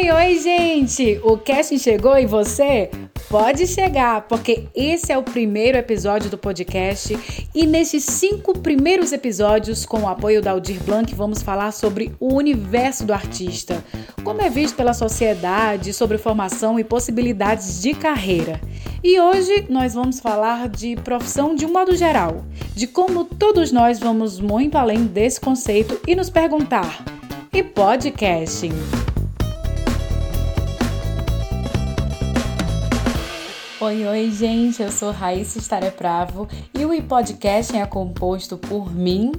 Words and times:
Oi, 0.00 0.12
oi, 0.12 0.38
gente! 0.38 1.20
O 1.24 1.36
casting 1.36 1.76
chegou 1.76 2.16
e 2.16 2.24
você? 2.24 2.88
Pode 3.28 3.66
chegar, 3.66 4.28
porque 4.28 4.68
esse 4.72 5.10
é 5.10 5.18
o 5.18 5.24
primeiro 5.24 5.76
episódio 5.76 6.30
do 6.30 6.38
podcast 6.38 7.18
e 7.52 7.66
nesses 7.66 8.04
cinco 8.04 8.56
primeiros 8.56 9.12
episódios, 9.12 9.84
com 9.84 10.02
o 10.02 10.08
apoio 10.08 10.40
da 10.40 10.52
Aldir 10.52 10.80
Blanc, 10.84 11.12
vamos 11.16 11.42
falar 11.42 11.72
sobre 11.72 12.12
o 12.20 12.32
universo 12.32 13.04
do 13.04 13.12
artista, 13.12 13.84
como 14.22 14.40
é 14.40 14.48
visto 14.48 14.76
pela 14.76 14.94
sociedade, 14.94 15.92
sobre 15.92 16.16
formação 16.16 16.78
e 16.78 16.84
possibilidades 16.84 17.82
de 17.82 17.92
carreira. 17.92 18.60
E 19.02 19.18
hoje 19.18 19.66
nós 19.68 19.94
vamos 19.94 20.20
falar 20.20 20.68
de 20.68 20.94
profissão 20.94 21.56
de 21.56 21.66
um 21.66 21.72
modo 21.72 21.96
geral, 21.96 22.44
de 22.72 22.86
como 22.86 23.24
todos 23.24 23.72
nós 23.72 23.98
vamos 23.98 24.38
muito 24.38 24.78
além 24.78 25.06
desse 25.06 25.40
conceito 25.40 26.00
e 26.06 26.14
nos 26.14 26.30
perguntar: 26.30 27.04
e 27.52 27.64
podcasting? 27.64 29.07
Oi, 33.80 34.04
oi, 34.04 34.28
gente, 34.32 34.82
eu 34.82 34.90
sou 34.90 35.12
Raíssa 35.12 35.60
Estarepravo 35.60 36.48
e 36.76 36.84
o 36.84 37.02
podcast 37.04 37.76
é 37.76 37.86
composto 37.86 38.58
por 38.58 38.92
mim, 38.92 39.30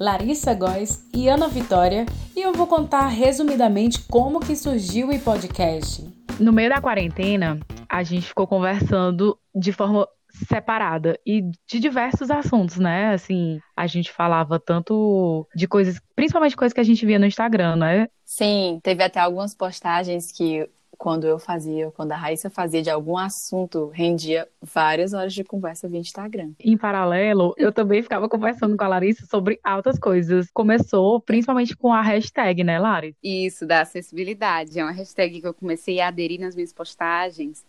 Larissa 0.00 0.52
Góes 0.52 1.08
e 1.14 1.28
Ana 1.28 1.46
Vitória 1.46 2.04
e 2.34 2.42
eu 2.42 2.52
vou 2.52 2.66
contar 2.66 3.06
resumidamente 3.06 4.02
como 4.10 4.40
que 4.40 4.56
surgiu 4.56 5.10
o 5.10 5.20
podcast. 5.20 6.04
No 6.40 6.52
meio 6.52 6.70
da 6.70 6.80
quarentena, 6.80 7.60
a 7.88 8.02
gente 8.02 8.26
ficou 8.26 8.48
conversando 8.48 9.38
de 9.54 9.70
forma 9.70 10.08
separada 10.48 11.16
e 11.24 11.42
de 11.64 11.78
diversos 11.78 12.32
assuntos, 12.32 12.78
né? 12.78 13.14
Assim, 13.14 13.60
a 13.76 13.86
gente 13.86 14.10
falava 14.10 14.58
tanto 14.58 15.46
de 15.54 15.68
coisas, 15.68 16.00
principalmente 16.16 16.56
coisas 16.56 16.72
que 16.72 16.80
a 16.80 16.84
gente 16.84 17.06
via 17.06 17.20
no 17.20 17.26
Instagram, 17.26 17.76
né? 17.76 18.08
Sim, 18.24 18.80
teve 18.82 19.04
até 19.04 19.20
algumas 19.20 19.54
postagens 19.54 20.32
que 20.32 20.68
quando 21.04 21.26
eu 21.26 21.38
fazia, 21.38 21.90
quando 21.90 22.12
a 22.12 22.16
Raíssa 22.16 22.48
fazia 22.48 22.80
de 22.80 22.88
algum 22.88 23.18
assunto, 23.18 23.90
rendia 23.92 24.48
várias 24.62 25.12
horas 25.12 25.34
de 25.34 25.44
conversa 25.44 25.86
via 25.86 26.00
Instagram. 26.00 26.52
Em 26.58 26.78
paralelo, 26.78 27.52
eu 27.58 27.70
também 27.70 28.02
ficava 28.02 28.26
conversando 28.26 28.74
com 28.74 28.84
a 28.84 28.88
Larissa 28.88 29.26
sobre 29.26 29.60
altas 29.62 29.98
coisas. 29.98 30.48
Começou 30.54 31.20
principalmente 31.20 31.76
com 31.76 31.92
a 31.92 32.00
hashtag, 32.00 32.64
né, 32.64 32.78
Larissa? 32.78 33.18
Isso, 33.22 33.66
da 33.66 33.82
acessibilidade. 33.82 34.78
É 34.78 34.82
uma 34.82 34.92
hashtag 34.92 35.42
que 35.42 35.46
eu 35.46 35.52
comecei 35.52 36.00
a 36.00 36.08
aderir 36.08 36.40
nas 36.40 36.54
minhas 36.54 36.72
postagens, 36.72 37.66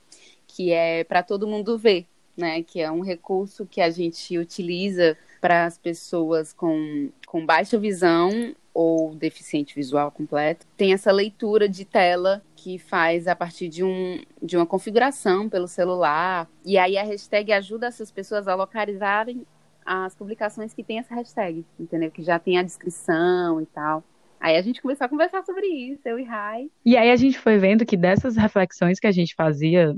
que 0.48 0.72
é 0.72 1.04
para 1.04 1.22
todo 1.22 1.46
mundo 1.46 1.78
ver, 1.78 2.06
né? 2.38 2.64
Que 2.64 2.80
é 2.80 2.90
um 2.90 3.02
recurso 3.02 3.66
que 3.66 3.82
a 3.82 3.90
gente 3.90 4.38
utiliza 4.38 5.18
para 5.42 5.66
as 5.66 5.78
pessoas 5.78 6.54
com, 6.54 7.10
com 7.28 7.46
baixa 7.46 7.78
visão 7.78 8.56
ou 8.76 9.16
deficiente 9.16 9.74
visual 9.74 10.12
completo, 10.12 10.68
tem 10.76 10.92
essa 10.92 11.10
leitura 11.10 11.70
de 11.70 11.86
tela 11.86 12.44
que 12.58 12.78
faz 12.78 13.26
a 13.26 13.34
partir 13.34 13.70
de, 13.70 13.86
um, 13.86 14.22
de 14.44 14.58
uma 14.58 14.66
configuração 14.66 15.48
pelo 15.48 15.66
celular. 15.66 16.50
E 16.66 16.78
aí 16.78 16.98
a 16.98 17.04
hashtag 17.04 17.54
ajuda 17.54 17.88
essas 17.88 18.12
pessoas 18.12 18.50
a 18.50 18.54
localizarem 18.54 19.48
as 19.86 20.14
publicações 20.14 20.74
que 20.74 20.84
tem 20.84 21.00
essa 21.00 21.16
hashtag, 21.16 21.64
entendeu? 21.80 22.12
Que 22.12 22.22
já 22.22 22.38
tem 22.38 22.58
a 22.58 22.64
descrição 22.64 23.62
e 23.62 23.66
tal. 23.68 24.04
Aí 24.42 24.58
a 24.58 24.62
gente 24.62 24.82
começou 24.82 25.06
a 25.06 25.10
conversar 25.10 25.44
sobre 25.44 25.66
isso, 25.68 26.02
eu 26.04 26.20
e 26.20 26.24
Rai. 26.24 26.70
E 26.84 26.98
aí 26.98 27.12
a 27.12 27.16
gente 27.16 27.40
foi 27.40 27.58
vendo 27.58 27.86
que 27.86 27.96
dessas 27.96 28.36
reflexões 28.36 29.00
que 29.00 29.08
a 29.08 29.12
gente 29.12 29.34
fazia, 29.36 29.96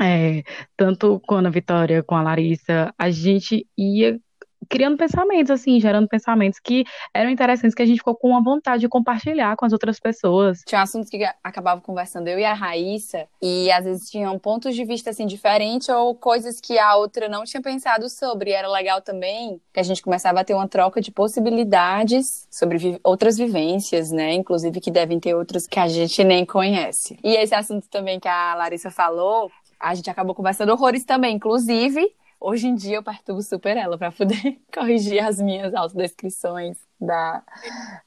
é, 0.00 0.44
tanto 0.76 1.18
com 1.26 1.34
a 1.34 1.50
Vitória, 1.50 2.00
com 2.00 2.14
a 2.14 2.22
Larissa, 2.22 2.94
a 2.96 3.10
gente 3.10 3.66
ia 3.76 4.20
criando 4.68 4.96
pensamentos, 4.96 5.50
assim, 5.50 5.80
gerando 5.80 6.08
pensamentos 6.08 6.58
que 6.58 6.84
eram 7.12 7.30
interessantes, 7.30 7.74
que 7.74 7.82
a 7.82 7.86
gente 7.86 7.98
ficou 7.98 8.14
com 8.14 8.28
uma 8.28 8.42
vontade 8.42 8.80
de 8.80 8.88
compartilhar 8.88 9.56
com 9.56 9.64
as 9.64 9.72
outras 9.72 9.98
pessoas. 9.98 10.62
Tinha 10.66 10.82
assuntos 10.82 11.08
que 11.10 11.24
acabava 11.42 11.80
conversando 11.80 12.28
eu 12.28 12.38
e 12.38 12.44
a 12.44 12.54
Raíssa, 12.54 13.26
e 13.40 13.70
às 13.70 13.84
vezes 13.84 14.10
tinham 14.10 14.38
pontos 14.38 14.74
de 14.74 14.84
vista, 14.84 15.10
assim, 15.10 15.26
diferentes, 15.26 15.88
ou 15.88 16.14
coisas 16.14 16.60
que 16.60 16.78
a 16.78 16.96
outra 16.96 17.28
não 17.28 17.44
tinha 17.44 17.62
pensado 17.62 18.08
sobre. 18.08 18.50
E 18.50 18.52
era 18.52 18.68
legal 18.68 19.00
também 19.00 19.60
que 19.72 19.80
a 19.80 19.82
gente 19.82 20.02
começava 20.02 20.40
a 20.40 20.44
ter 20.44 20.54
uma 20.54 20.68
troca 20.68 21.00
de 21.00 21.10
possibilidades 21.10 22.46
sobre 22.50 22.78
vi 22.78 23.00
outras 23.02 23.36
vivências, 23.36 24.10
né? 24.10 24.34
Inclusive 24.34 24.80
que 24.80 24.90
devem 24.90 25.18
ter 25.18 25.34
outras 25.34 25.66
que 25.66 25.78
a 25.78 25.88
gente 25.88 26.22
nem 26.24 26.44
conhece. 26.44 27.18
E 27.22 27.34
esse 27.34 27.54
assunto 27.54 27.88
também 27.88 28.20
que 28.20 28.28
a 28.28 28.54
Larissa 28.54 28.90
falou, 28.90 29.50
a 29.80 29.94
gente 29.94 30.08
acabou 30.08 30.34
conversando 30.34 30.70
horrores 30.72 31.04
também, 31.04 31.36
inclusive 31.36 32.14
Hoje 32.46 32.66
em 32.66 32.74
dia 32.74 32.96
eu 32.96 33.02
perturbo 33.02 33.40
super 33.40 33.74
ela 33.74 33.96
para 33.96 34.12
poder 34.12 34.58
corrigir 34.70 35.18
as 35.18 35.40
minhas 35.40 35.74
autodescrições 35.74 36.76
da, 37.00 37.42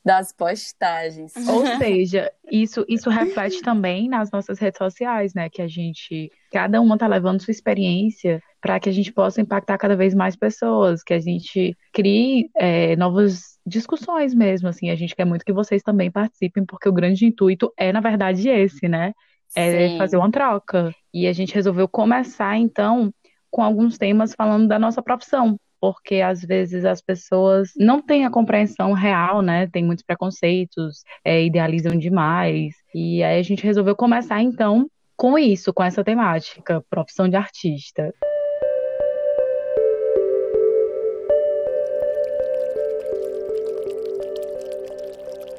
das 0.05 0.31
postagens. 0.31 1.33
Ou 1.49 1.65
seja, 1.79 2.31
isso, 2.51 2.85
isso 2.87 3.09
reflete 3.09 3.63
também 3.63 4.07
nas 4.07 4.29
nossas 4.29 4.59
redes 4.59 4.77
sociais, 4.77 5.33
né? 5.33 5.49
Que 5.49 5.63
a 5.63 5.67
gente, 5.67 6.31
cada 6.51 6.79
uma 6.79 6.99
tá 6.99 7.07
levando 7.07 7.41
sua 7.41 7.51
experiência 7.51 8.39
para 8.61 8.79
que 8.79 8.87
a 8.87 8.91
gente 8.91 9.11
possa 9.11 9.41
impactar 9.41 9.75
cada 9.79 9.95
vez 9.95 10.13
mais 10.13 10.35
pessoas, 10.35 11.01
que 11.01 11.15
a 11.15 11.19
gente 11.19 11.75
crie 11.91 12.51
é, 12.55 12.95
novas 12.95 13.57
discussões 13.65 14.35
mesmo, 14.35 14.67
assim. 14.67 14.91
A 14.91 14.95
gente 14.95 15.15
quer 15.15 15.25
muito 15.25 15.43
que 15.43 15.51
vocês 15.51 15.81
também 15.81 16.11
participem, 16.11 16.63
porque 16.63 16.87
o 16.87 16.93
grande 16.93 17.25
intuito 17.25 17.73
é, 17.75 17.91
na 17.91 18.01
verdade, 18.01 18.47
esse, 18.47 18.87
né? 18.87 19.13
É 19.55 19.89
Sim. 19.89 19.97
fazer 19.97 20.17
uma 20.17 20.29
troca. 20.29 20.93
E 21.11 21.25
a 21.25 21.33
gente 21.33 21.55
resolveu 21.55 21.87
começar, 21.87 22.55
então, 22.55 23.11
com 23.57 23.63
alguns 23.63 23.97
temas 23.97 24.35
falando 24.35 24.67
da 24.67 24.77
nossa 24.77 25.01
profissão, 25.01 25.59
porque 25.81 26.21
às 26.21 26.43
vezes 26.43 26.85
as 26.85 27.01
pessoas 27.01 27.71
não 27.75 27.99
têm 27.99 28.23
a 28.23 28.29
compreensão 28.29 28.93
real, 28.93 29.41
né? 29.41 29.65
Tem 29.65 29.83
muitos 29.83 30.05
preconceitos, 30.05 31.01
é, 31.25 31.43
idealizam 31.43 31.97
demais. 31.97 32.75
E 32.93 33.23
aí 33.23 33.39
a 33.39 33.41
gente 33.41 33.63
resolveu 33.63 33.95
começar 33.95 34.43
então 34.43 34.87
com 35.15 35.39
isso, 35.39 35.73
com 35.73 35.83
essa 35.83 36.03
temática, 36.03 36.85
profissão 36.87 37.27
de 37.27 37.35
artista. 37.35 38.13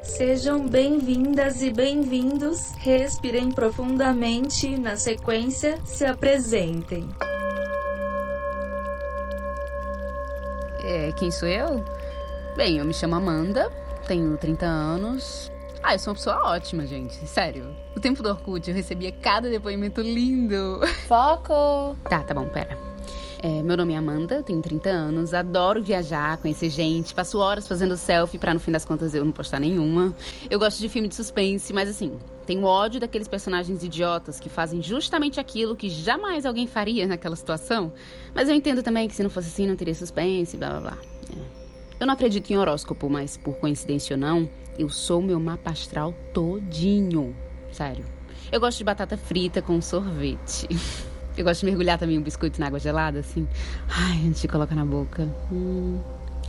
Sejam 0.03 0.65
bem-vindas 0.69 1.61
e 1.61 1.69
bem-vindos. 1.69 2.71
Respirem 2.77 3.51
profundamente. 3.51 4.77
Na 4.77 4.95
sequência, 4.95 5.77
se 5.85 6.05
apresentem. 6.05 7.05
É, 10.89 11.11
quem 11.11 11.29
sou 11.29 11.47
eu? 11.47 11.85
Bem, 12.57 12.79
eu 12.79 12.83
me 12.83 12.95
chamo 12.95 13.13
Amanda, 13.13 13.71
tenho 14.07 14.35
30 14.35 14.65
anos. 14.65 15.51
Ah, 15.83 15.93
eu 15.93 15.99
sou 15.99 16.09
uma 16.09 16.15
pessoa 16.15 16.35
ótima, 16.47 16.87
gente. 16.87 17.13
Sério. 17.27 17.75
No 17.95 18.01
tempo 18.01 18.23
do 18.23 18.29
Orkut 18.29 18.67
eu 18.67 18.75
recebia 18.75 19.11
cada 19.11 19.51
depoimento 19.51 20.01
lindo. 20.01 20.79
Foco! 21.07 21.95
Tá, 22.09 22.23
tá 22.23 22.33
bom, 22.33 22.47
pera. 22.49 22.75
É, 23.37 23.61
meu 23.61 23.77
nome 23.77 23.93
é 23.93 23.97
Amanda, 23.97 24.41
tenho 24.41 24.63
30 24.63 24.89
anos, 24.89 25.31
adoro 25.31 25.83
viajar, 25.83 26.37
conhecer 26.37 26.71
gente, 26.71 27.13
passo 27.13 27.37
horas 27.37 27.67
fazendo 27.67 27.95
selfie 27.95 28.39
pra 28.39 28.55
no 28.55 28.59
fim 28.59 28.71
das 28.71 28.83
contas 28.83 29.13
eu 29.13 29.23
não 29.23 29.31
postar 29.31 29.59
nenhuma. 29.59 30.15
Eu 30.49 30.57
gosto 30.57 30.79
de 30.79 30.89
filme 30.89 31.07
de 31.07 31.13
suspense, 31.13 31.71
mas 31.71 31.87
assim, 31.87 32.17
tenho 32.49 32.63
ódio 32.63 32.99
daqueles 32.99 33.27
personagens 33.27 33.83
idiotas 33.83 34.39
que 34.39 34.49
fazem 34.49 34.81
justamente 34.81 35.39
aquilo 35.39 35.75
que 35.75 35.87
jamais 35.87 36.47
alguém 36.47 36.65
faria 36.65 37.05
naquela 37.05 37.35
situação. 37.35 37.93
Mas 38.33 38.49
eu 38.49 38.55
entendo 38.55 38.81
também 38.81 39.07
que 39.07 39.13
se 39.13 39.21
não 39.21 39.29
fosse 39.29 39.49
assim 39.49 39.67
não 39.67 39.75
teria 39.75 39.93
suspense, 39.93 40.57
blá 40.57 40.71
blá 40.71 40.79
blá. 40.79 40.97
É. 41.31 41.41
Eu 41.99 42.07
não 42.07 42.15
acredito 42.15 42.49
em 42.49 42.57
horóscopo, 42.57 43.07
mas 43.07 43.37
por 43.37 43.57
coincidência 43.57 44.15
ou 44.15 44.19
não, 44.19 44.49
eu 44.79 44.89
sou 44.89 45.21
meu 45.21 45.39
mapa 45.39 45.69
astral 45.69 46.11
todinho. 46.33 47.35
Sério. 47.71 48.03
Eu 48.51 48.59
gosto 48.59 48.79
de 48.79 48.83
batata 48.83 49.15
frita 49.15 49.61
com 49.61 49.79
sorvete. 49.79 50.67
Eu 51.37 51.45
gosto 51.45 51.61
de 51.61 51.67
mergulhar 51.67 51.97
também 51.97 52.17
um 52.17 52.21
biscoito 52.21 52.59
na 52.59 52.67
água 52.67 52.79
gelada, 52.79 53.19
assim. 53.19 53.47
Ai, 53.87 54.27
antes 54.27 54.41
de 54.41 54.47
colocar 54.49 54.75
na 54.75 54.83
boca. 54.83 55.23
Hum. 55.49 55.97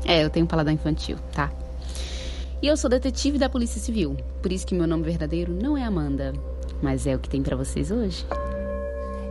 É, 0.04 0.24
eu 0.24 0.30
tenho 0.30 0.46
um 0.46 0.48
paladar 0.48 0.74
infantil, 0.74 1.16
tá? 1.32 1.52
E 2.62 2.66
eu 2.66 2.76
sou 2.76 2.90
detetive 2.90 3.38
da 3.38 3.48
Polícia 3.48 3.80
Civil. 3.80 4.18
Por 4.42 4.52
isso 4.52 4.66
que 4.66 4.74
meu 4.74 4.86
nome 4.86 5.02
verdadeiro 5.02 5.50
não 5.50 5.78
é 5.78 5.82
Amanda. 5.82 6.34
Mas 6.82 7.06
é 7.06 7.16
o 7.16 7.18
que 7.18 7.28
tem 7.28 7.42
para 7.42 7.56
vocês 7.56 7.90
hoje. 7.90 8.26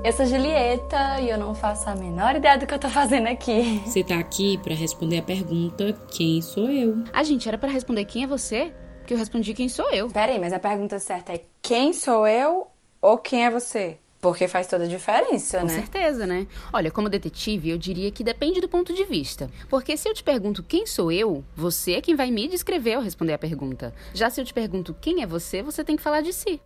Eu 0.03 0.11
sou 0.13 0.25
Julieta 0.25 1.19
e 1.21 1.29
eu 1.29 1.37
não 1.37 1.53
faço 1.53 1.87
a 1.89 1.95
menor 1.95 2.35
ideia 2.35 2.57
do 2.57 2.65
que 2.65 2.73
eu 2.73 2.79
tô 2.79 2.89
fazendo 2.89 3.27
aqui. 3.27 3.81
Você 3.85 4.03
tá 4.03 4.17
aqui 4.17 4.57
para 4.57 4.73
responder 4.73 5.19
a 5.19 5.21
pergunta: 5.21 5.93
quem 6.11 6.41
sou 6.41 6.71
eu? 6.71 7.03
A 7.13 7.21
gente 7.21 7.47
era 7.47 7.57
para 7.57 7.69
responder 7.69 8.05
quem 8.05 8.23
é 8.23 8.27
você? 8.27 8.73
Que 9.05 9.13
eu 9.13 9.17
respondi 9.17 9.53
quem 9.53 9.69
sou 9.69 9.91
eu. 9.91 10.07
Peraí, 10.09 10.39
mas 10.39 10.51
a 10.51 10.59
pergunta 10.59 10.97
certa 10.97 11.33
é 11.33 11.41
quem 11.61 11.93
sou 11.93 12.27
eu 12.27 12.65
ou 12.99 13.17
quem 13.19 13.45
é 13.45 13.51
você? 13.51 13.99
Porque 14.21 14.47
faz 14.47 14.67
toda 14.67 14.83
a 14.83 14.87
diferença, 14.87 15.59
Com 15.59 15.65
né? 15.65 15.73
Com 15.73 15.79
certeza, 15.79 16.27
né? 16.27 16.45
Olha, 16.73 16.91
como 16.91 17.09
detetive, 17.09 17.69
eu 17.69 17.77
diria 17.77 18.11
que 18.11 18.23
depende 18.23 18.59
do 18.59 18.67
ponto 18.67 18.93
de 18.93 19.05
vista. 19.05 19.49
Porque 19.69 19.95
se 19.95 20.09
eu 20.09 20.13
te 20.13 20.23
pergunto 20.23 20.61
quem 20.63 20.85
sou 20.85 21.11
eu, 21.11 21.43
você 21.55 21.93
é 21.93 22.01
quem 22.01 22.15
vai 22.15 22.29
me 22.29 22.47
descrever 22.47 22.95
ao 22.95 23.01
responder 23.01 23.33
a 23.33 23.37
pergunta. 23.37 23.93
Já 24.13 24.29
se 24.29 24.41
eu 24.41 24.45
te 24.45 24.53
pergunto 24.53 24.95
quem 24.99 25.23
é 25.23 25.27
você, 25.27 25.61
você 25.61 25.83
tem 25.83 25.95
que 25.95 26.03
falar 26.03 26.21
de 26.21 26.33
si. 26.33 26.59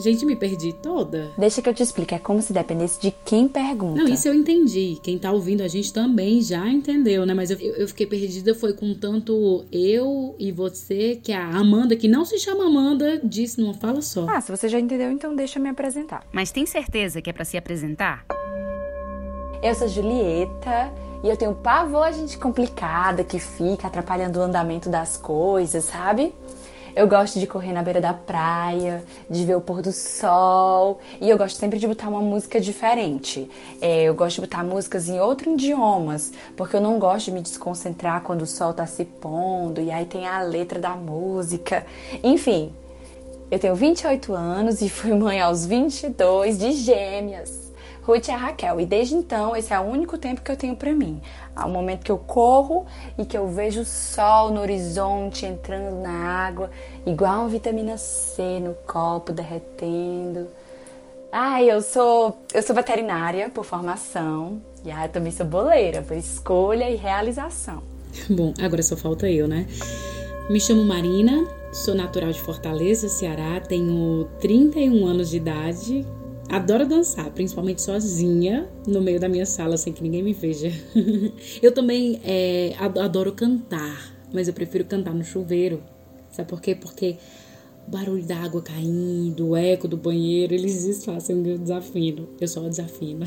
Gente, 0.00 0.24
me 0.24 0.34
perdi 0.34 0.72
toda. 0.72 1.30
Deixa 1.36 1.60
que 1.60 1.68
eu 1.68 1.74
te 1.74 1.82
explique. 1.82 2.14
É 2.14 2.18
como 2.18 2.40
se 2.40 2.52
dependesse 2.52 3.00
de 3.00 3.14
quem 3.24 3.46
pergunta. 3.46 4.02
Não, 4.02 4.08
isso 4.08 4.26
eu 4.26 4.34
entendi. 4.34 4.98
Quem 5.02 5.18
tá 5.18 5.30
ouvindo 5.30 5.62
a 5.62 5.68
gente 5.68 5.92
também 5.92 6.40
já 6.40 6.66
entendeu, 6.68 7.26
né? 7.26 7.34
Mas 7.34 7.50
eu, 7.50 7.58
eu 7.58 7.86
fiquei 7.86 8.06
perdida 8.06 8.54
foi 8.54 8.72
com 8.72 8.94
tanto 8.94 9.64
eu 9.70 10.34
e 10.38 10.50
você, 10.50 11.20
que 11.22 11.32
a 11.32 11.46
Amanda, 11.46 11.94
que 11.94 12.08
não 12.08 12.24
se 12.24 12.38
chama 12.38 12.66
Amanda, 12.66 13.20
disse 13.22 13.60
numa 13.60 13.74
fala 13.74 14.00
só. 14.00 14.26
Ah, 14.28 14.40
se 14.40 14.50
você 14.50 14.68
já 14.68 14.80
entendeu, 14.80 15.10
então 15.10 15.36
deixa 15.36 15.58
eu 15.58 15.62
me 15.62 15.68
apresentar. 15.68 16.24
Mas 16.32 16.50
tem 16.50 16.64
certeza 16.64 17.20
que 17.20 17.28
é 17.28 17.32
para 17.32 17.44
se 17.44 17.58
apresentar? 17.58 18.24
Eu 19.62 19.74
sou 19.74 19.88
Julieta 19.88 20.90
e 21.22 21.28
eu 21.28 21.36
tenho 21.36 21.54
pavor 21.54 22.04
a 22.04 22.12
gente 22.12 22.38
complicada 22.38 23.22
que 23.22 23.38
fica 23.38 23.86
atrapalhando 23.88 24.38
o 24.38 24.42
andamento 24.42 24.88
das 24.88 25.18
coisas, 25.18 25.84
sabe? 25.84 26.32
Eu 26.94 27.06
gosto 27.06 27.38
de 27.38 27.46
correr 27.46 27.72
na 27.72 27.82
beira 27.82 28.00
da 28.00 28.12
praia, 28.12 29.04
de 29.28 29.44
ver 29.44 29.56
o 29.56 29.60
pôr 29.60 29.82
do 29.82 29.92
sol. 29.92 30.98
E 31.20 31.28
eu 31.28 31.38
gosto 31.38 31.56
sempre 31.56 31.78
de 31.78 31.86
botar 31.86 32.08
uma 32.08 32.20
música 32.20 32.60
diferente. 32.60 33.50
É, 33.80 34.04
eu 34.04 34.14
gosto 34.14 34.36
de 34.36 34.40
botar 34.42 34.64
músicas 34.64 35.08
em 35.08 35.20
outros 35.20 35.54
idiomas, 35.54 36.32
porque 36.56 36.76
eu 36.76 36.80
não 36.80 36.98
gosto 36.98 37.26
de 37.26 37.32
me 37.32 37.42
desconcentrar 37.42 38.22
quando 38.22 38.42
o 38.42 38.46
sol 38.46 38.72
tá 38.72 38.86
se 38.86 39.04
pondo. 39.04 39.80
E 39.80 39.90
aí 39.90 40.04
tem 40.04 40.26
a 40.26 40.40
letra 40.42 40.78
da 40.78 40.90
música. 40.90 41.86
Enfim, 42.22 42.72
eu 43.50 43.58
tenho 43.58 43.74
28 43.74 44.32
anos 44.32 44.80
e 44.80 44.88
fui 44.88 45.12
mãe 45.12 45.40
aos 45.40 45.66
22 45.66 46.58
de 46.58 46.72
gêmeas. 46.72 47.59
Ruth 48.02 48.28
e 48.28 48.30
a 48.30 48.36
Raquel. 48.36 48.80
E 48.80 48.86
desde 48.86 49.14
então, 49.14 49.54
esse 49.54 49.72
é 49.72 49.78
o 49.78 49.82
único 49.82 50.18
tempo 50.18 50.40
que 50.40 50.50
eu 50.50 50.56
tenho 50.56 50.76
para 50.76 50.92
mim. 50.92 51.20
Há 51.54 51.66
um 51.66 51.70
momento 51.70 52.04
que 52.04 52.12
eu 52.12 52.18
corro 52.18 52.86
e 53.18 53.24
que 53.24 53.36
eu 53.36 53.48
vejo 53.48 53.82
o 53.82 53.84
sol 53.84 54.50
no 54.50 54.60
horizonte 54.60 55.46
entrando 55.46 56.00
na 56.00 56.46
água, 56.46 56.70
igual 57.06 57.40
uma 57.40 57.48
vitamina 57.48 57.96
C 57.96 58.60
no 58.60 58.74
copo 58.86 59.32
derretendo. 59.32 60.48
Ai, 61.32 61.70
eu 61.70 61.80
sou 61.80 62.38
eu 62.52 62.62
sou 62.62 62.74
veterinária 62.74 63.48
por 63.50 63.64
formação 63.64 64.60
e 64.84 64.90
ah, 64.90 65.04
eu 65.06 65.08
também 65.10 65.30
sou 65.30 65.46
boleira 65.46 66.02
por 66.02 66.16
escolha 66.16 66.90
e 66.90 66.96
realização. 66.96 67.82
Bom, 68.28 68.52
agora 68.60 68.82
só 68.82 68.96
falta 68.96 69.30
eu, 69.30 69.46
né? 69.46 69.66
Me 70.48 70.58
chamo 70.58 70.84
Marina, 70.84 71.46
sou 71.72 71.94
natural 71.94 72.32
de 72.32 72.40
Fortaleza, 72.40 73.08
Ceará, 73.08 73.60
tenho 73.60 74.28
31 74.40 75.06
anos 75.06 75.30
de 75.30 75.36
idade, 75.36 76.04
Adoro 76.50 76.84
dançar, 76.84 77.30
principalmente 77.30 77.80
sozinha, 77.80 78.68
no 78.84 79.00
meio 79.00 79.20
da 79.20 79.28
minha 79.28 79.46
sala, 79.46 79.76
sem 79.76 79.92
que 79.92 80.02
ninguém 80.02 80.20
me 80.20 80.32
veja. 80.32 80.68
eu 81.62 81.70
também 81.70 82.20
é, 82.24 82.74
adoro 82.76 83.30
cantar, 83.32 84.16
mas 84.32 84.48
eu 84.48 84.54
prefiro 84.54 84.84
cantar 84.84 85.14
no 85.14 85.22
chuveiro. 85.22 85.80
Sabe 86.32 86.48
por 86.48 86.60
quê? 86.60 86.74
Porque 86.74 87.18
o 87.86 87.90
barulho 87.92 88.24
da 88.24 88.36
água 88.36 88.60
caindo, 88.60 89.50
o 89.50 89.56
eco 89.56 89.86
do 89.86 89.96
banheiro, 89.96 90.52
eles 90.52 90.84
disfarçam 90.84 91.36
o 91.36 91.38
meu 91.38 91.56
desafino. 91.56 92.28
Eu 92.40 92.48
só 92.48 92.68
desafino. 92.68 93.24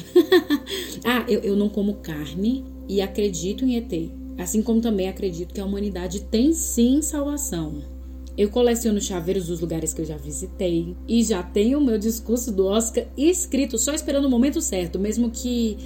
ah, 1.06 1.26
eu, 1.30 1.40
eu 1.40 1.56
não 1.56 1.70
como 1.70 1.96
carne 1.96 2.66
e 2.90 3.02
acredito 3.02 3.64
em 3.64 3.78
ET. 3.78 4.12
Assim 4.38 4.62
como 4.62 4.82
também 4.82 5.08
acredito 5.08 5.54
que 5.54 5.62
a 5.62 5.66
humanidade 5.66 6.26
tem 6.26 6.52
sim 6.52 7.02
salvação. 7.02 7.93
Eu 8.38 8.50
coleciono 8.50 9.00
chaveiros 9.00 9.48
dos 9.48 9.60
lugares 9.60 9.94
que 9.94 10.02
eu 10.02 10.06
já 10.06 10.18
visitei 10.18 10.96
e 11.08 11.24
já 11.24 11.44
tenho 11.44 11.80
o 11.80 11.84
meu 11.84 11.98
discurso 11.98 12.52
do 12.52 12.66
Oscar 12.66 13.06
escrito, 13.18 13.78
só 13.78 13.94
esperando 13.94 14.26
o 14.26 14.30
momento 14.30 14.62
certo, 14.62 15.00
mesmo 15.00 15.30
que 15.30 15.78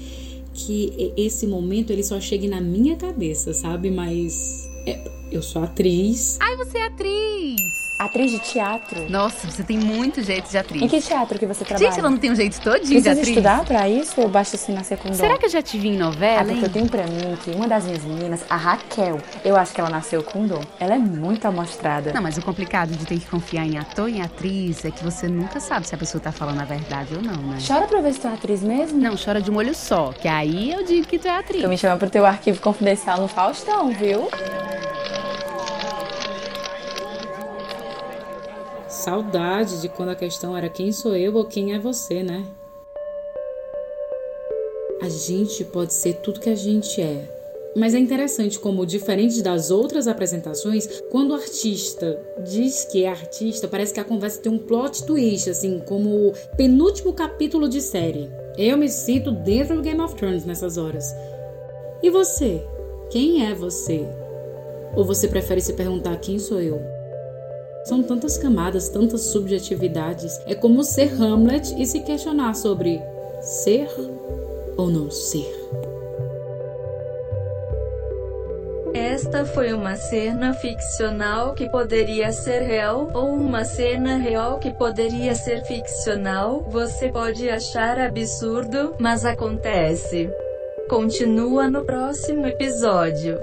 que 0.54 1.14
esse 1.16 1.46
momento 1.46 1.92
ele 1.92 2.02
só 2.02 2.20
chegue 2.20 2.48
na 2.48 2.60
minha 2.60 2.96
cabeça, 2.96 3.54
sabe? 3.54 3.92
Mas 3.92 4.68
é, 4.88 5.00
eu 5.32 5.44
sou 5.44 5.62
atriz. 5.62 6.38
Ai, 6.42 6.56
você 6.58 6.80
é 6.80 6.86
atriz! 6.88 7.87
Atriz 8.00 8.30
de 8.30 8.38
teatro? 8.38 9.10
Nossa, 9.10 9.50
você 9.50 9.64
tem 9.64 9.76
muito 9.80 10.22
jeito 10.22 10.48
de 10.52 10.56
atriz. 10.58 10.84
Em 10.84 10.88
que 10.88 11.02
teatro 11.02 11.40
que 11.40 11.48
você 11.48 11.66
trabalha? 11.66 11.90
Gente, 11.90 12.00
ela 12.00 12.10
não 12.12 12.18
tem 12.18 12.32
um 12.32 12.36
jeito 12.36 12.62
todinho 12.62 12.82
Precisa 13.02 13.02
de 13.16 13.22
atriz. 13.22 13.28
estudar 13.30 13.66
pra 13.66 13.90
isso 13.90 14.22
ou 14.22 14.30
basta 14.30 14.56
assim 14.56 14.72
nascer 14.72 15.00
com 15.00 15.10
dom? 15.10 15.16
Será 15.16 15.36
que 15.36 15.46
eu 15.46 15.50
já 15.50 15.64
te 15.64 15.80
vi 15.80 15.90
em 15.90 15.98
novela, 15.98 16.42
Ah, 16.42 16.46
porque 16.46 16.66
eu 16.66 16.70
tenho 16.70 16.88
pra 16.88 17.08
mim 17.08 17.36
que 17.44 17.50
uma 17.50 17.68
das 17.68 17.86
minhas 17.86 18.04
meninas, 18.04 18.46
a 18.48 18.56
Raquel, 18.56 19.20
eu 19.44 19.56
acho 19.58 19.74
que 19.74 19.82
ela 19.82 19.90
nasceu 19.90 20.22
com 20.22 20.46
dom. 20.46 20.62
Ela 20.80 20.94
é 20.94 21.00
muito 21.00 21.48
amostrada. 21.48 22.14
Não, 22.14 22.22
mas 22.22 22.38
o 22.38 22.42
complicado 22.44 22.92
de 22.92 23.04
ter 23.04 23.18
que 23.20 23.26
confiar 23.26 23.66
em 23.66 23.80
ator 23.80 24.08
e 24.10 24.18
em 24.18 24.22
atriz 24.22 24.86
é 24.86 24.92
que 24.92 25.04
você 25.04 25.28
nunca 25.28 25.60
sabe 25.60 25.88
se 25.88 25.96
a 25.96 25.98
pessoa 25.98 26.22
tá 26.22 26.32
falando 26.32 26.62
a 26.62 26.66
verdade 26.66 27.16
ou 27.16 27.22
não, 27.24 27.34
né? 27.48 27.58
Chora 27.68 27.88
pra 27.88 28.00
ver 28.00 28.14
se 28.14 28.20
tu 28.20 28.28
é 28.28 28.34
atriz 28.34 28.62
mesmo? 28.62 29.00
Não, 29.02 29.16
chora 29.18 29.42
de 29.42 29.50
um 29.50 29.56
olho 29.56 29.74
só, 29.74 30.14
que 30.14 30.28
aí 30.28 30.72
eu 30.72 30.84
digo 30.86 31.08
que 31.08 31.18
tu 31.18 31.28
é 31.28 31.36
atriz. 31.40 31.64
Tu 31.64 31.68
me 31.68 31.78
chama 31.78 31.98
pro 31.98 32.12
teu 32.12 32.28
arquivo 32.28 32.62
confidencial 32.62 33.20
no 33.20 33.28
Faustão, 33.28 33.90
viu? 33.92 34.30
Saudade 39.08 39.80
de 39.80 39.88
quando 39.88 40.10
a 40.10 40.16
questão 40.16 40.58
era 40.58 40.68
quem 40.68 40.92
sou 40.92 41.16
eu 41.16 41.34
ou 41.34 41.46
quem 41.46 41.74
é 41.74 41.80
você, 41.80 42.22
né? 42.22 42.46
A 45.02 45.08
gente 45.08 45.64
pode 45.64 45.94
ser 45.94 46.16
tudo 46.16 46.42
que 46.42 46.50
a 46.50 46.56
gente 46.56 47.02
é. 47.02 47.24
Mas 47.74 47.96
é 47.96 48.00
interessante 48.00 48.60
como, 48.60 48.86
diferente 48.86 49.42
das 49.42 49.72
outras 49.72 50.10
apresentações, 50.10 51.02
quando 51.10 51.32
o 51.32 51.36
artista 51.36 52.22
diz 52.44 52.84
que 52.84 53.06
é 53.06 53.08
artista, 53.08 53.66
parece 53.66 53.94
que 53.94 54.02
a 54.02 54.04
conversa 54.04 54.42
tem 54.42 54.52
um 54.52 54.60
plot 54.60 55.06
twist, 55.06 55.50
assim, 55.50 55.80
como 55.80 56.28
o 56.28 56.34
penúltimo 56.58 57.14
capítulo 57.14 57.70
de 57.70 57.80
série. 57.80 58.30
Eu 58.58 58.78
me 58.78 58.90
sinto 58.90 59.32
dentro 59.32 59.78
do 59.78 59.82
Game 59.84 60.02
of 60.02 60.16
Thrones 60.16 60.44
nessas 60.44 60.78
horas. 60.78 61.16
E 62.04 62.10
você? 62.10 62.62
Quem 63.10 63.50
é 63.50 63.56
você? 63.56 64.06
Ou 64.98 65.06
você 65.06 65.30
prefere 65.30 65.62
se 65.62 65.72
perguntar 65.72 66.18
quem 66.18 66.38
sou 66.38 66.60
eu? 66.60 66.97
São 67.88 68.04
tantas 68.04 68.38
camadas, 68.38 68.90
tantas 68.90 69.22
subjetividades. 69.22 70.42
É 70.46 70.54
como 70.54 70.84
ser 70.84 71.10
Hamlet 71.24 71.74
e 71.82 71.86
se 71.86 72.02
questionar 72.02 72.54
sobre 72.54 73.02
ser 73.40 73.88
ou 74.76 74.90
não 74.90 75.10
ser. 75.10 75.48
Esta 78.94 79.46
foi 79.46 79.72
uma 79.72 79.96
cena 79.96 80.54
ficcional 80.54 81.54
que 81.54 81.70
poderia 81.70 82.34
ser 82.34 82.60
real, 82.64 83.10
ou 83.14 83.30
uma 83.30 83.64
cena 83.64 84.18
real 84.18 84.60
que 84.60 84.72
poderia 84.72 85.34
ser 85.34 85.64
ficcional. 85.64 86.66
Você 86.70 87.08
pode 87.08 87.50
achar 87.50 87.98
absurdo, 88.00 88.96
mas 89.00 89.24
acontece. 89.24 90.30
Continua 90.90 91.70
no 91.70 91.86
próximo 91.86 92.48
episódio. 92.48 93.40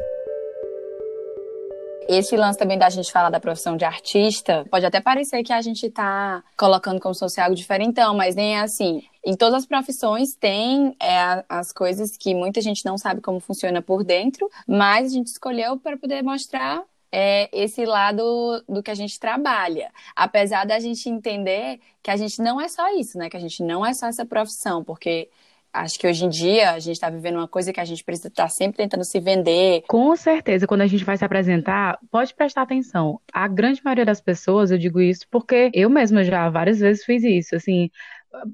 Esse 2.08 2.36
lance 2.36 2.58
também 2.58 2.78
da 2.78 2.90
gente 2.90 3.10
falar 3.10 3.30
da 3.30 3.40
profissão 3.40 3.76
de 3.76 3.84
artista, 3.84 4.64
pode 4.70 4.84
até 4.84 5.00
parecer 5.00 5.42
que 5.42 5.52
a 5.52 5.62
gente 5.62 5.88
tá 5.90 6.42
colocando 6.56 7.00
como 7.00 7.14
se 7.14 7.20
fosse 7.20 7.40
algo 7.40 7.54
diferentão, 7.54 8.14
mas 8.14 8.34
nem 8.34 8.56
é 8.56 8.60
assim. 8.60 9.02
Em 9.24 9.34
todas 9.34 9.62
as 9.62 9.66
profissões 9.66 10.34
tem 10.34 10.94
é, 11.00 11.44
as 11.48 11.72
coisas 11.72 12.16
que 12.16 12.34
muita 12.34 12.60
gente 12.60 12.84
não 12.84 12.98
sabe 12.98 13.20
como 13.20 13.40
funciona 13.40 13.80
por 13.80 14.04
dentro, 14.04 14.50
mas 14.66 15.12
a 15.12 15.14
gente 15.14 15.28
escolheu 15.28 15.78
para 15.78 15.96
poder 15.96 16.22
mostrar 16.22 16.82
é, 17.10 17.48
esse 17.52 17.86
lado 17.86 18.62
do 18.68 18.82
que 18.82 18.90
a 18.90 18.94
gente 18.94 19.18
trabalha. 19.18 19.90
Apesar 20.14 20.66
da 20.66 20.80
gente 20.80 21.08
entender 21.08 21.80
que 22.02 22.10
a 22.10 22.16
gente 22.16 22.42
não 22.42 22.60
é 22.60 22.68
só 22.68 22.92
isso, 22.98 23.16
né? 23.16 23.30
Que 23.30 23.36
a 23.36 23.40
gente 23.40 23.62
não 23.62 23.86
é 23.86 23.94
só 23.94 24.08
essa 24.08 24.26
profissão, 24.26 24.82
porque 24.82 25.30
acho 25.74 25.98
que 25.98 26.06
hoje 26.06 26.24
em 26.24 26.28
dia 26.28 26.70
a 26.70 26.78
gente 26.78 26.94
está 26.94 27.10
vivendo 27.10 27.36
uma 27.36 27.48
coisa 27.48 27.72
que 27.72 27.80
a 27.80 27.84
gente 27.84 28.04
precisa 28.04 28.28
estar 28.28 28.44
tá 28.44 28.48
sempre 28.48 28.78
tentando 28.78 29.04
se 29.04 29.18
vender. 29.18 29.82
Com 29.88 30.14
certeza, 30.14 30.66
quando 30.66 30.82
a 30.82 30.86
gente 30.86 31.04
vai 31.04 31.16
se 31.16 31.24
apresentar, 31.24 31.98
pode 32.10 32.32
prestar 32.34 32.62
atenção. 32.62 33.20
A 33.32 33.48
grande 33.48 33.82
maioria 33.84 34.04
das 34.04 34.20
pessoas, 34.20 34.70
eu 34.70 34.78
digo 34.78 35.00
isso 35.00 35.26
porque 35.30 35.70
eu 35.74 35.90
mesma 35.90 36.22
já 36.22 36.48
várias 36.48 36.78
vezes 36.78 37.04
fiz 37.04 37.24
isso. 37.24 37.56
Assim, 37.56 37.90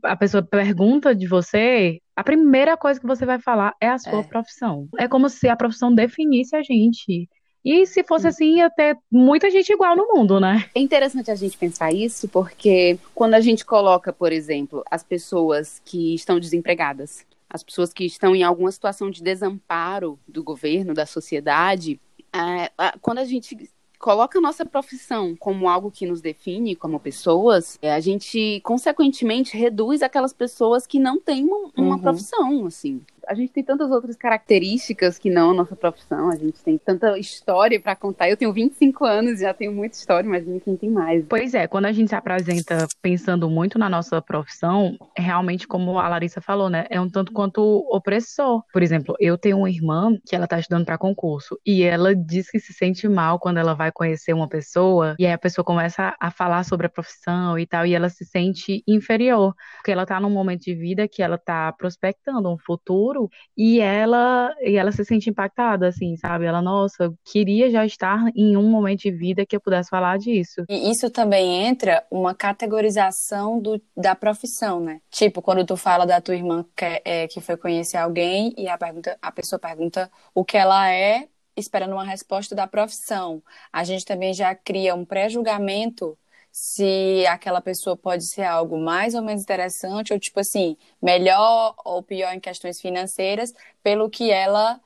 a 0.02 0.16
pessoa 0.16 0.42
pergunta 0.42 1.14
de 1.14 1.26
você, 1.26 2.00
a 2.16 2.24
primeira 2.24 2.76
coisa 2.76 2.98
que 2.98 3.06
você 3.06 3.26
vai 3.26 3.38
falar 3.38 3.74
é 3.80 3.88
a 3.88 3.98
sua 3.98 4.20
é. 4.20 4.24
profissão. 4.24 4.88
É 4.98 5.06
como 5.06 5.28
se 5.28 5.48
a 5.48 5.56
profissão 5.56 5.94
definisse 5.94 6.56
a 6.56 6.62
gente. 6.62 7.28
E 7.64 7.86
se 7.86 8.02
fosse 8.02 8.26
assim, 8.26 8.56
ia 8.56 8.70
ter 8.70 8.98
muita 9.10 9.50
gente 9.50 9.70
igual 9.70 9.94
no 9.94 10.08
mundo, 10.08 10.40
né? 10.40 10.64
É 10.74 10.80
interessante 10.80 11.30
a 11.30 11.34
gente 11.34 11.58
pensar 11.58 11.92
isso, 11.92 12.28
porque 12.28 12.98
quando 13.14 13.34
a 13.34 13.40
gente 13.40 13.64
coloca, 13.64 14.12
por 14.12 14.32
exemplo, 14.32 14.82
as 14.90 15.02
pessoas 15.02 15.80
que 15.84 16.14
estão 16.14 16.40
desempregadas, 16.40 17.26
as 17.48 17.62
pessoas 17.62 17.92
que 17.92 18.04
estão 18.04 18.34
em 18.34 18.42
alguma 18.42 18.72
situação 18.72 19.10
de 19.10 19.22
desamparo 19.22 20.18
do 20.26 20.42
governo, 20.42 20.94
da 20.94 21.04
sociedade, 21.04 22.00
é, 22.32 22.70
quando 23.02 23.18
a 23.18 23.24
gente 23.24 23.68
coloca 23.98 24.38
a 24.38 24.40
nossa 24.40 24.64
profissão 24.64 25.36
como 25.36 25.68
algo 25.68 25.90
que 25.90 26.06
nos 26.06 26.22
define 26.22 26.74
como 26.74 26.98
pessoas, 26.98 27.78
é, 27.82 27.92
a 27.92 28.00
gente 28.00 28.60
consequentemente 28.64 29.54
reduz 29.54 30.00
aquelas 30.00 30.32
pessoas 30.32 30.86
que 30.86 30.98
não 30.98 31.20
têm 31.20 31.44
uma, 31.44 31.70
uma 31.76 31.96
uhum. 31.96 32.00
profissão, 32.00 32.66
assim 32.66 33.02
a 33.30 33.34
gente 33.34 33.52
tem 33.52 33.62
tantas 33.62 33.88
outras 33.92 34.16
características 34.16 35.16
que 35.16 35.30
não 35.30 35.52
a 35.52 35.54
nossa 35.54 35.76
profissão, 35.76 36.30
a 36.30 36.36
gente 36.36 36.60
tem 36.64 36.76
tanta 36.76 37.16
história 37.16 37.80
para 37.80 37.94
contar. 37.94 38.28
Eu 38.28 38.36
tenho 38.36 38.52
25 38.52 39.04
anos, 39.04 39.38
já 39.38 39.54
tenho 39.54 39.72
muita 39.72 39.96
história, 39.96 40.28
mas 40.28 40.44
quem 40.64 40.76
tem 40.76 40.90
mais. 40.90 41.24
Pois 41.28 41.54
é, 41.54 41.68
quando 41.68 41.86
a 41.86 41.92
gente 41.92 42.08
se 42.08 42.14
apresenta 42.16 42.88
pensando 43.00 43.48
muito 43.48 43.78
na 43.78 43.88
nossa 43.88 44.20
profissão, 44.20 44.96
realmente, 45.16 45.68
como 45.68 45.96
a 46.00 46.08
Larissa 46.08 46.40
falou, 46.40 46.68
né, 46.68 46.86
é 46.90 47.00
um 47.00 47.08
tanto 47.08 47.32
quanto 47.32 47.62
opressor. 47.88 48.64
Por 48.72 48.82
exemplo, 48.82 49.14
eu 49.20 49.38
tenho 49.38 49.58
uma 49.58 49.70
irmã 49.70 50.18
que 50.26 50.34
ela 50.34 50.48
tá 50.48 50.58
estudando 50.58 50.84
para 50.84 50.98
concurso 50.98 51.56
e 51.64 51.84
ela 51.84 52.16
diz 52.16 52.50
que 52.50 52.58
se 52.58 52.72
sente 52.72 53.08
mal 53.08 53.38
quando 53.38 53.58
ela 53.58 53.74
vai 53.74 53.92
conhecer 53.92 54.32
uma 54.32 54.48
pessoa 54.48 55.14
e 55.20 55.26
aí 55.26 55.32
a 55.32 55.38
pessoa 55.38 55.64
começa 55.64 56.16
a 56.18 56.32
falar 56.32 56.64
sobre 56.64 56.86
a 56.88 56.90
profissão 56.90 57.56
e 57.56 57.64
tal, 57.64 57.86
e 57.86 57.94
ela 57.94 58.08
se 58.08 58.24
sente 58.24 58.82
inferior, 58.88 59.54
porque 59.76 59.92
ela 59.92 60.04
tá 60.04 60.18
num 60.18 60.30
momento 60.30 60.62
de 60.62 60.74
vida 60.74 61.06
que 61.06 61.22
ela 61.22 61.38
tá 61.38 61.72
prospectando 61.72 62.52
um 62.52 62.58
futuro 62.58 63.19
e 63.56 63.80
ela 63.80 64.54
e 64.62 64.76
ela 64.76 64.92
se 64.92 65.04
sente 65.04 65.28
impactada 65.28 65.88
assim, 65.88 66.16
sabe? 66.16 66.44
Ela, 66.44 66.62
nossa, 66.62 67.12
queria 67.24 67.70
já 67.70 67.84
estar 67.84 68.30
em 68.34 68.56
um 68.56 68.70
momento 68.70 69.00
de 69.00 69.10
vida 69.10 69.44
que 69.44 69.56
eu 69.56 69.60
pudesse 69.60 69.90
falar 69.90 70.18
disso. 70.18 70.64
E 70.68 70.90
isso 70.90 71.10
também 71.10 71.66
entra 71.66 72.04
uma 72.10 72.34
categorização 72.34 73.60
do, 73.60 73.80
da 73.96 74.14
profissão, 74.14 74.80
né? 74.80 75.00
Tipo, 75.10 75.42
quando 75.42 75.64
tu 75.64 75.76
fala 75.76 76.06
da 76.06 76.20
tua 76.20 76.34
irmã 76.34 76.64
que, 76.76 77.02
é, 77.04 77.28
que 77.28 77.40
foi 77.40 77.56
conhecer 77.56 77.96
alguém 77.96 78.54
e 78.56 78.68
a, 78.68 78.78
pergunta, 78.78 79.18
a 79.20 79.32
pessoa 79.32 79.58
pergunta 79.58 80.10
o 80.34 80.44
que 80.44 80.56
ela 80.56 80.90
é, 80.92 81.28
esperando 81.56 81.92
uma 81.92 82.04
resposta 82.04 82.54
da 82.54 82.66
profissão. 82.66 83.42
A 83.72 83.84
gente 83.84 84.04
também 84.04 84.32
já 84.32 84.54
cria 84.54 84.94
um 84.94 85.04
pré-julgamento 85.04 86.16
se 86.52 87.24
aquela 87.28 87.60
pessoa 87.60 87.96
pode 87.96 88.24
ser 88.24 88.42
algo 88.42 88.78
mais 88.78 89.14
ou 89.14 89.22
menos 89.22 89.42
interessante, 89.42 90.12
ou 90.12 90.18
tipo 90.18 90.40
assim, 90.40 90.76
melhor 91.00 91.74
ou 91.84 92.02
pior 92.02 92.32
em 92.34 92.40
questões 92.40 92.80
financeiras, 92.80 93.54
pelo 93.82 94.10
que 94.10 94.30
ela 94.30 94.80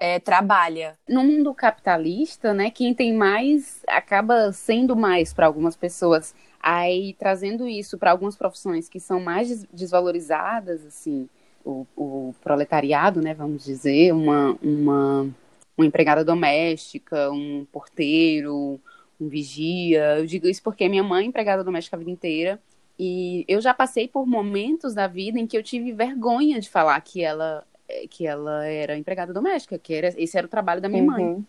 é, 0.00 0.18
trabalha. 0.20 0.96
No 1.08 1.24
mundo 1.24 1.52
capitalista, 1.54 2.54
né, 2.54 2.70
quem 2.70 2.94
tem 2.94 3.12
mais 3.12 3.82
acaba 3.88 4.52
sendo 4.52 4.96
mais 4.96 5.32
para 5.32 5.46
algumas 5.46 5.76
pessoas. 5.76 6.34
Aí 6.60 7.14
trazendo 7.18 7.68
isso 7.68 7.98
para 7.98 8.10
algumas 8.10 8.36
profissões 8.36 8.88
que 8.88 9.00
são 9.00 9.20
mais 9.20 9.64
desvalorizadas, 9.66 10.84
assim, 10.86 11.28
o, 11.64 11.86
o 11.96 12.34
proletariado, 12.42 13.20
né, 13.20 13.34
vamos 13.34 13.64
dizer, 13.64 14.12
uma, 14.12 14.56
uma, 14.62 15.28
uma 15.76 15.86
empregada 15.86 16.24
doméstica, 16.24 17.30
um 17.30 17.66
porteiro, 17.72 18.80
um 19.20 19.28
vigia. 19.28 20.18
Eu 20.18 20.26
digo 20.26 20.46
isso 20.48 20.62
porque 20.62 20.88
minha 20.88 21.02
mãe 21.02 21.24
é 21.24 21.28
empregada 21.28 21.64
doméstica 21.64 21.96
a 21.96 21.98
vida 21.98 22.10
inteira. 22.10 22.60
E 22.98 23.44
eu 23.46 23.60
já 23.60 23.72
passei 23.72 24.08
por 24.08 24.26
momentos 24.26 24.92
da 24.92 25.06
vida 25.06 25.38
em 25.38 25.46
que 25.46 25.56
eu 25.56 25.62
tive 25.62 25.92
vergonha 25.92 26.60
de 26.60 26.68
falar 26.68 27.00
que 27.00 27.22
ela, 27.22 27.64
que 28.10 28.26
ela 28.26 28.66
era 28.66 28.96
empregada 28.96 29.32
doméstica, 29.32 29.78
que 29.78 29.94
era, 29.94 30.08
esse 30.16 30.36
era 30.36 30.46
o 30.46 30.50
trabalho 30.50 30.80
da 30.80 30.88
minha 30.88 31.02
uhum. 31.02 31.10
mãe. 31.10 31.46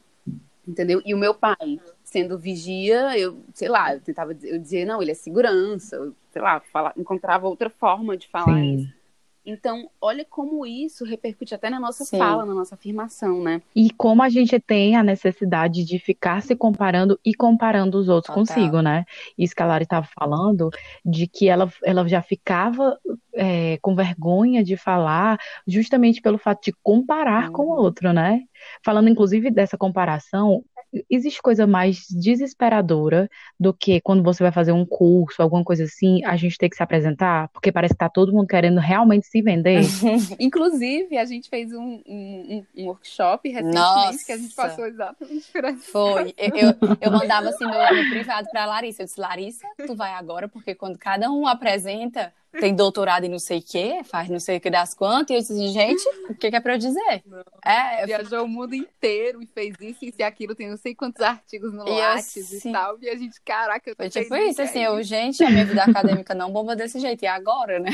Entendeu? 0.68 1.02
E 1.04 1.16
o 1.16 1.18
meu 1.18 1.34
pai, 1.34 1.80
sendo 2.04 2.38
vigia, 2.38 3.18
eu, 3.18 3.40
sei 3.56 3.68
lá, 3.68 3.96
eu 3.96 4.02
tentava 4.02 4.34
eu 4.44 4.60
dizer, 4.60 4.86
não, 4.86 5.02
ele 5.02 5.10
é 5.10 5.16
segurança, 5.16 5.96
eu, 5.96 6.14
sei 6.32 6.42
lá, 6.42 6.60
fala, 6.72 6.94
encontrava 6.96 7.48
outra 7.48 7.72
forma 7.72 8.16
de 8.16 8.28
falar 8.28 8.54
Sim. 8.54 8.76
isso. 8.76 8.99
Então, 9.46 9.90
olha 10.02 10.26
como 10.26 10.66
isso 10.66 11.06
repercute 11.06 11.56
até 11.56 11.70
na 11.70 11.80
nossa 11.80 12.04
Sim. 12.04 12.18
fala, 12.18 12.46
na 12.46 12.54
nossa 12.54 12.76
afirmação, 12.76 13.42
né? 13.42 13.62
E 13.76 13.90
como 13.92 14.22
a 14.22 14.30
gente 14.30 14.60
tem 14.60 14.96
a 14.96 15.04
necessidade 15.04 15.84
de 15.84 15.98
ficar 15.98 16.42
se 16.42 16.56
comparando 16.56 17.20
e 17.26 17.34
comparando 17.34 17.98
os 17.98 18.10
outros 18.10 18.34
Total. 18.34 18.56
consigo, 18.56 18.82
né? 18.82 19.06
Isso 19.38 19.56
que 19.56 19.64
a 19.64 19.66
Lari 19.66 19.84
estava 19.84 20.08
falando, 20.18 20.70
de 21.06 21.26
que 21.28 21.48
ela, 21.48 21.72
ela 21.84 22.08
já 22.08 22.22
ficava 22.22 23.00
é, 23.34 23.78
com 23.82 23.96
vergonha 23.96 24.64
de 24.64 24.76
falar, 24.76 25.40
justamente 25.66 26.22
pelo 26.22 26.38
fato 26.38 26.66
de 26.66 26.74
comparar 26.84 27.48
uhum. 27.48 27.54
com 27.54 27.64
o 27.64 27.76
outro, 27.78 28.14
né? 28.14 28.44
Falando, 28.84 29.10
inclusive, 29.10 29.50
dessa 29.50 29.78
comparação, 29.78 30.64
existe 31.10 31.42
coisa 31.42 31.68
mais 31.68 32.06
desesperadora 32.10 33.30
do 33.60 33.74
que 33.74 34.02
quando 34.02 34.24
você 34.24 34.44
vai 34.44 34.52
fazer 34.52 34.72
um 34.72 34.86
curso, 34.86 35.42
alguma 35.42 35.64
coisa 35.64 35.84
assim, 35.84 36.24
a 36.26 36.36
gente 36.36 36.58
ter 36.58 36.70
que 36.70 36.76
se 36.76 36.84
apresentar, 36.84 37.48
porque 37.50 37.72
parece 37.72 37.94
que 37.94 38.00
tá 38.00 38.10
todo 38.10 38.34
mundo 38.34 38.48
querendo 38.48 38.80
realmente 38.80 39.28
se 39.28 39.42
vender. 39.42 39.82
Inclusive, 40.40 41.18
a 41.18 41.26
gente 41.26 41.50
fez 41.50 41.72
um, 41.74 42.02
um, 42.08 42.66
um 42.76 42.86
workshop 42.88 43.50
recentemente 43.50 43.80
Nossa. 43.80 44.26
que 44.26 44.32
a 44.32 44.38
gente 44.38 44.56
passou 44.56 44.86
exatamente 44.86 45.52
por 45.52 45.64
essa. 45.64 45.92
Foi. 45.92 46.34
Eu, 46.38 46.56
eu, 46.56 46.98
eu 47.02 47.12
mandava 47.12 47.50
assim 47.50 47.66
no, 47.66 47.72
no 47.72 48.10
privado 48.10 48.48
pra 48.52 48.66
Larissa. 48.66 49.04
Eu 49.04 49.06
disse, 49.06 49.20
Larissa, 49.20 49.68
tu 49.86 49.96
vai 49.96 50.14
agora, 50.14 50.48
porque 50.48 50.74
quando 50.74 50.98
cada 50.98 51.32
um 51.32 51.48
apresenta, 51.48 52.34
tem 52.52 52.76
doutorado 52.76 53.26
em 53.26 53.30
não 53.30 53.40
sei 53.40 53.60
o 53.60 53.64
quê, 53.64 54.02
faz 54.04 54.30
não 54.30 54.40
sei 54.40 54.58
o 54.58 54.62
que 54.62 54.70
das 54.70 54.94
quantas, 54.94 55.30
e 55.30 55.34
eu 55.34 55.40
disse, 55.40 55.68
gente, 55.70 56.04
o 56.30 56.36
que, 56.36 56.50
que 56.50 56.56
é 56.56 56.60
pra 56.60 56.74
eu 56.74 56.78
dizer? 56.78 57.24
É, 57.64 58.06
Viajou 58.06 58.44
o 58.44 58.48
mundo 58.48 58.74
inteiro 58.74 59.42
e 59.42 59.46
fez 59.46 59.76
isso 59.80 60.16
e 60.18 60.24
aquilo, 60.24 60.56
tem 60.56 60.70
não 60.70 60.78
sei 60.78 60.96
quantos 60.96 61.22
artigos 61.22 61.74
no 61.74 61.88
e 61.88 61.92
Lattes 61.92 62.54
assim, 62.54 62.70
e 62.70 62.72
tal, 62.72 62.98
e 63.02 63.10
a 63.10 63.16
gente, 63.16 63.40
caraca, 63.42 63.90
eu 63.90 63.96
Foi 63.96 64.10
tipo 64.10 64.36
isso, 64.36 64.62
assim, 64.62 64.84
eu, 64.84 65.02
gente, 65.04 65.44
a 65.44 65.50
minha 65.50 65.66
vida 65.66 65.84
acadêmica 65.84 66.34
não 66.34 66.52
bomba 66.52 66.76
desse 66.76 67.00
jeito, 67.00 67.24
e 67.24 67.28
agora, 67.28 67.80
né? 67.80 67.92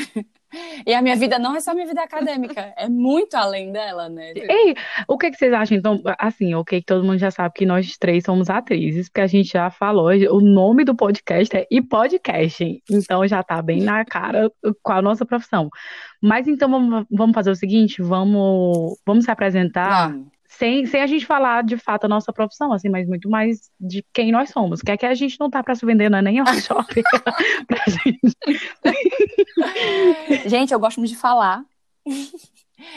E 0.85 0.93
a 0.93 1.01
minha 1.01 1.15
vida 1.15 1.39
não 1.39 1.55
é 1.55 1.59
só 1.59 1.74
minha 1.74 1.85
vida 1.85 2.01
acadêmica, 2.01 2.74
é 2.77 2.88
muito 2.89 3.35
além 3.35 3.71
dela, 3.71 4.09
né? 4.09 4.33
Ei, 4.35 4.75
o 5.07 5.17
que, 5.17 5.31
que 5.31 5.38
vocês 5.38 5.53
acham? 5.53 5.77
Então, 5.77 6.01
assim, 6.19 6.53
o 6.55 6.63
que 6.63 6.81
todo 6.81 7.03
mundo 7.03 7.17
já 7.17 7.31
sabe 7.31 7.53
que 7.55 7.65
nós 7.65 7.97
três 7.97 8.24
somos 8.24 8.50
atrizes, 8.50 9.09
porque 9.09 9.21
a 9.21 9.27
gente 9.27 9.51
já 9.53 9.69
falou, 9.69 10.09
o 10.09 10.41
nome 10.41 10.83
do 10.83 10.95
podcast 10.95 11.55
é 11.55 11.67
e 11.69 11.81
podcast, 11.81 12.81
então 12.89 13.27
já 13.27 13.43
tá 13.43 13.62
bem 13.62 13.81
na 13.81 14.05
cara 14.05 14.51
com 14.81 14.91
a 14.91 15.01
nossa 15.01 15.25
profissão. 15.25 15.69
Mas 16.21 16.47
então 16.47 16.69
vamos, 16.69 17.05
vamos 17.12 17.33
fazer 17.33 17.51
o 17.51 17.55
seguinte, 17.55 18.01
vamos, 18.01 19.00
vamos 19.05 19.25
se 19.25 19.31
apresentar. 19.31 20.15
Sem, 20.57 20.85
sem 20.85 21.01
a 21.01 21.07
gente 21.07 21.25
falar 21.25 21.63
de 21.63 21.77
fato 21.77 22.05
a 22.05 22.07
nossa 22.07 22.31
profissão, 22.31 22.71
assim, 22.71 22.88
mas 22.88 23.07
muito 23.07 23.29
mais 23.29 23.69
de 23.79 24.05
quem 24.13 24.31
nós 24.31 24.50
somos. 24.50 24.81
Que 24.81 24.91
é 24.91 24.97
que 24.97 25.05
a 25.05 25.13
gente 25.13 25.38
não 25.39 25.50
tá 25.50 25.62
para 25.62 25.75
se 25.75 25.85
vender, 25.85 26.09
não 26.09 26.19
é 26.19 26.21
nem 26.21 26.41
workshop 26.41 27.03
pra 27.67 27.83
gente. 27.88 28.38
gente, 30.47 30.74
eu 30.74 30.79
gosto 30.79 30.97
muito 30.97 31.12
de 31.12 31.17
falar. 31.17 31.63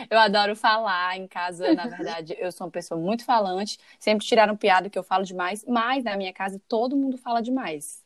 Eu 0.08 0.18
adoro 0.18 0.54
falar 0.54 1.16
em 1.16 1.26
casa, 1.26 1.72
na 1.74 1.86
verdade, 1.86 2.36
eu 2.38 2.52
sou 2.52 2.66
uma 2.66 2.70
pessoa 2.70 3.00
muito 3.00 3.24
falante. 3.24 3.78
Sempre 3.98 4.26
tiraram 4.26 4.56
piada 4.56 4.88
que 4.88 4.98
eu 4.98 5.02
falo 5.02 5.24
demais, 5.24 5.64
mas 5.66 6.04
na 6.04 6.16
minha 6.16 6.32
casa 6.32 6.60
todo 6.68 6.96
mundo 6.96 7.18
fala 7.18 7.42
demais. 7.42 8.04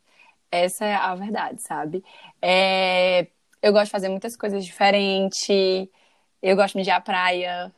Essa 0.51 0.85
é 0.85 0.95
a 0.95 1.13
verdade, 1.15 1.61
sabe? 1.61 2.03
É... 2.41 3.27
Eu 3.61 3.71
gosto 3.71 3.85
de 3.85 3.91
fazer 3.91 4.09
muitas 4.09 4.35
coisas 4.35 4.65
diferentes. 4.65 5.47
Eu 6.41 6.55
gosto 6.55 6.81
de 6.81 6.89
ir 6.89 6.91
à 6.91 6.99
praia, 6.99 7.71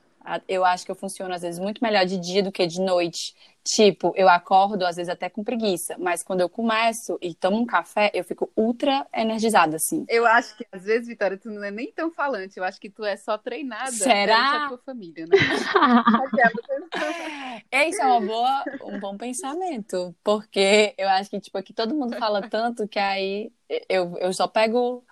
eu 0.48 0.65
acho 0.65 0.86
que 0.86 0.91
eu 0.91 0.96
funciono 0.96 1.34
às 1.34 1.41
vezes 1.41 1.60
muito 1.60 1.84
melhor 1.84 2.05
de 2.05 2.17
dia 2.17 2.41
do 2.41 2.51
que 2.51 2.65
de 2.65 2.82
noite. 2.82 3.36
Tipo, 3.63 4.13
eu 4.15 4.29
acordo 4.29 4.86
às 4.86 4.96
vezes 4.96 5.10
até 5.10 5.27
com 5.27 5.44
preguiça, 5.44 5.96
mas 5.98 6.22
quando 6.22 6.41
eu 6.41 6.48
começo 6.48 7.17
e 7.20 7.34
tomo 7.34 7.58
um 7.58 7.65
café, 7.65 8.12
eu 8.13 8.24
fico 8.24 8.51
ultra 8.55 9.08
energizada, 9.12 9.77
assim. 9.77 10.05
Eu 10.08 10.27
acho 10.27 10.55
que 10.55 10.67
às 10.72 10.84
vezes, 10.84 11.08
Vitória, 11.08 11.36
tu 11.36 11.50
não 11.50 11.63
é 11.63 11.72
nem 11.72 11.91
tão 11.91 12.12
falante. 12.12 12.58
Eu 12.58 12.63
acho 12.63 12.79
que 12.79 12.91
tu 12.91 13.03
é 13.03 13.17
só 13.17 13.39
treinada 13.39 13.91
Será? 13.91 14.65
a 14.65 14.67
tua 14.67 14.77
família, 14.77 15.25
né? 15.25 15.36
Isso 17.89 18.01
é 18.01 18.05
uma 18.05 18.22
boa, 18.22 18.63
um 18.84 19.00
bom 19.00 19.17
pensamento, 19.17 20.15
porque 20.24 20.94
eu 20.96 21.10
acho 21.10 21.32
que 21.32 21.39
tipo 21.39 21.58
aqui 21.58 21.74
todo 21.74 21.96
mundo 21.96 22.15
fala 22.17 22.48
tanto 22.48 22.88
que 22.88 23.00
aí 23.00 23.51
eu, 23.89 24.15
eu 24.20 24.32
só 24.32 24.48
pego 24.48 25.03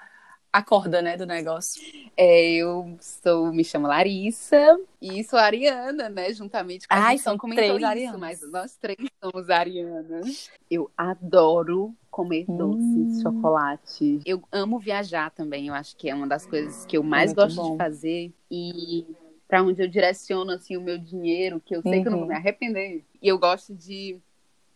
a 0.53 0.61
corda, 0.61 1.01
né, 1.01 1.17
do 1.17 1.25
negócio. 1.25 1.81
É, 2.15 2.51
eu 2.51 2.95
sou, 3.01 3.51
me 3.51 3.63
chamo 3.63 3.87
Larissa 3.87 4.79
e 5.01 5.23
sou 5.23 5.39
Ariana, 5.39 6.09
né, 6.09 6.31
juntamente 6.31 6.87
com 6.87 6.93
a 6.93 7.07
Ai, 7.07 7.17
são 7.17 7.35
três 7.35 7.75
isso, 7.75 7.85
Arianas. 7.85 8.19
mas 8.19 8.51
nós 8.51 8.77
três 8.77 8.99
somos 9.21 9.49
Arianas. 9.49 10.51
Eu 10.69 10.91
adoro 10.95 11.95
comer 12.11 12.45
hum. 12.47 12.55
doces, 12.55 13.23
chocolate. 13.23 14.19
Eu 14.23 14.43
amo 14.51 14.77
viajar 14.77 15.31
também, 15.31 15.69
eu 15.69 15.73
acho 15.73 15.97
que 15.97 16.07
é 16.07 16.13
uma 16.13 16.27
das 16.27 16.45
coisas 16.45 16.85
que 16.85 16.95
eu 16.95 17.01
mais 17.01 17.31
é 17.31 17.33
gosto 17.33 17.55
bom. 17.55 17.71
de 17.71 17.77
fazer 17.77 18.31
e 18.51 19.07
para 19.47 19.63
onde 19.63 19.81
eu 19.81 19.87
direciono 19.87 20.51
assim 20.51 20.77
o 20.77 20.81
meu 20.81 20.99
dinheiro, 20.99 21.59
que 21.59 21.75
eu 21.75 21.81
sei 21.81 21.97
uhum. 21.97 22.01
que 22.03 22.07
eu 22.07 22.11
não 22.11 22.19
vou 22.19 22.27
me 22.27 22.33
uhum. 22.35 22.39
arrepender. 22.39 23.03
E 23.19 23.27
eu 23.27 23.39
gosto 23.39 23.73
de 23.73 24.21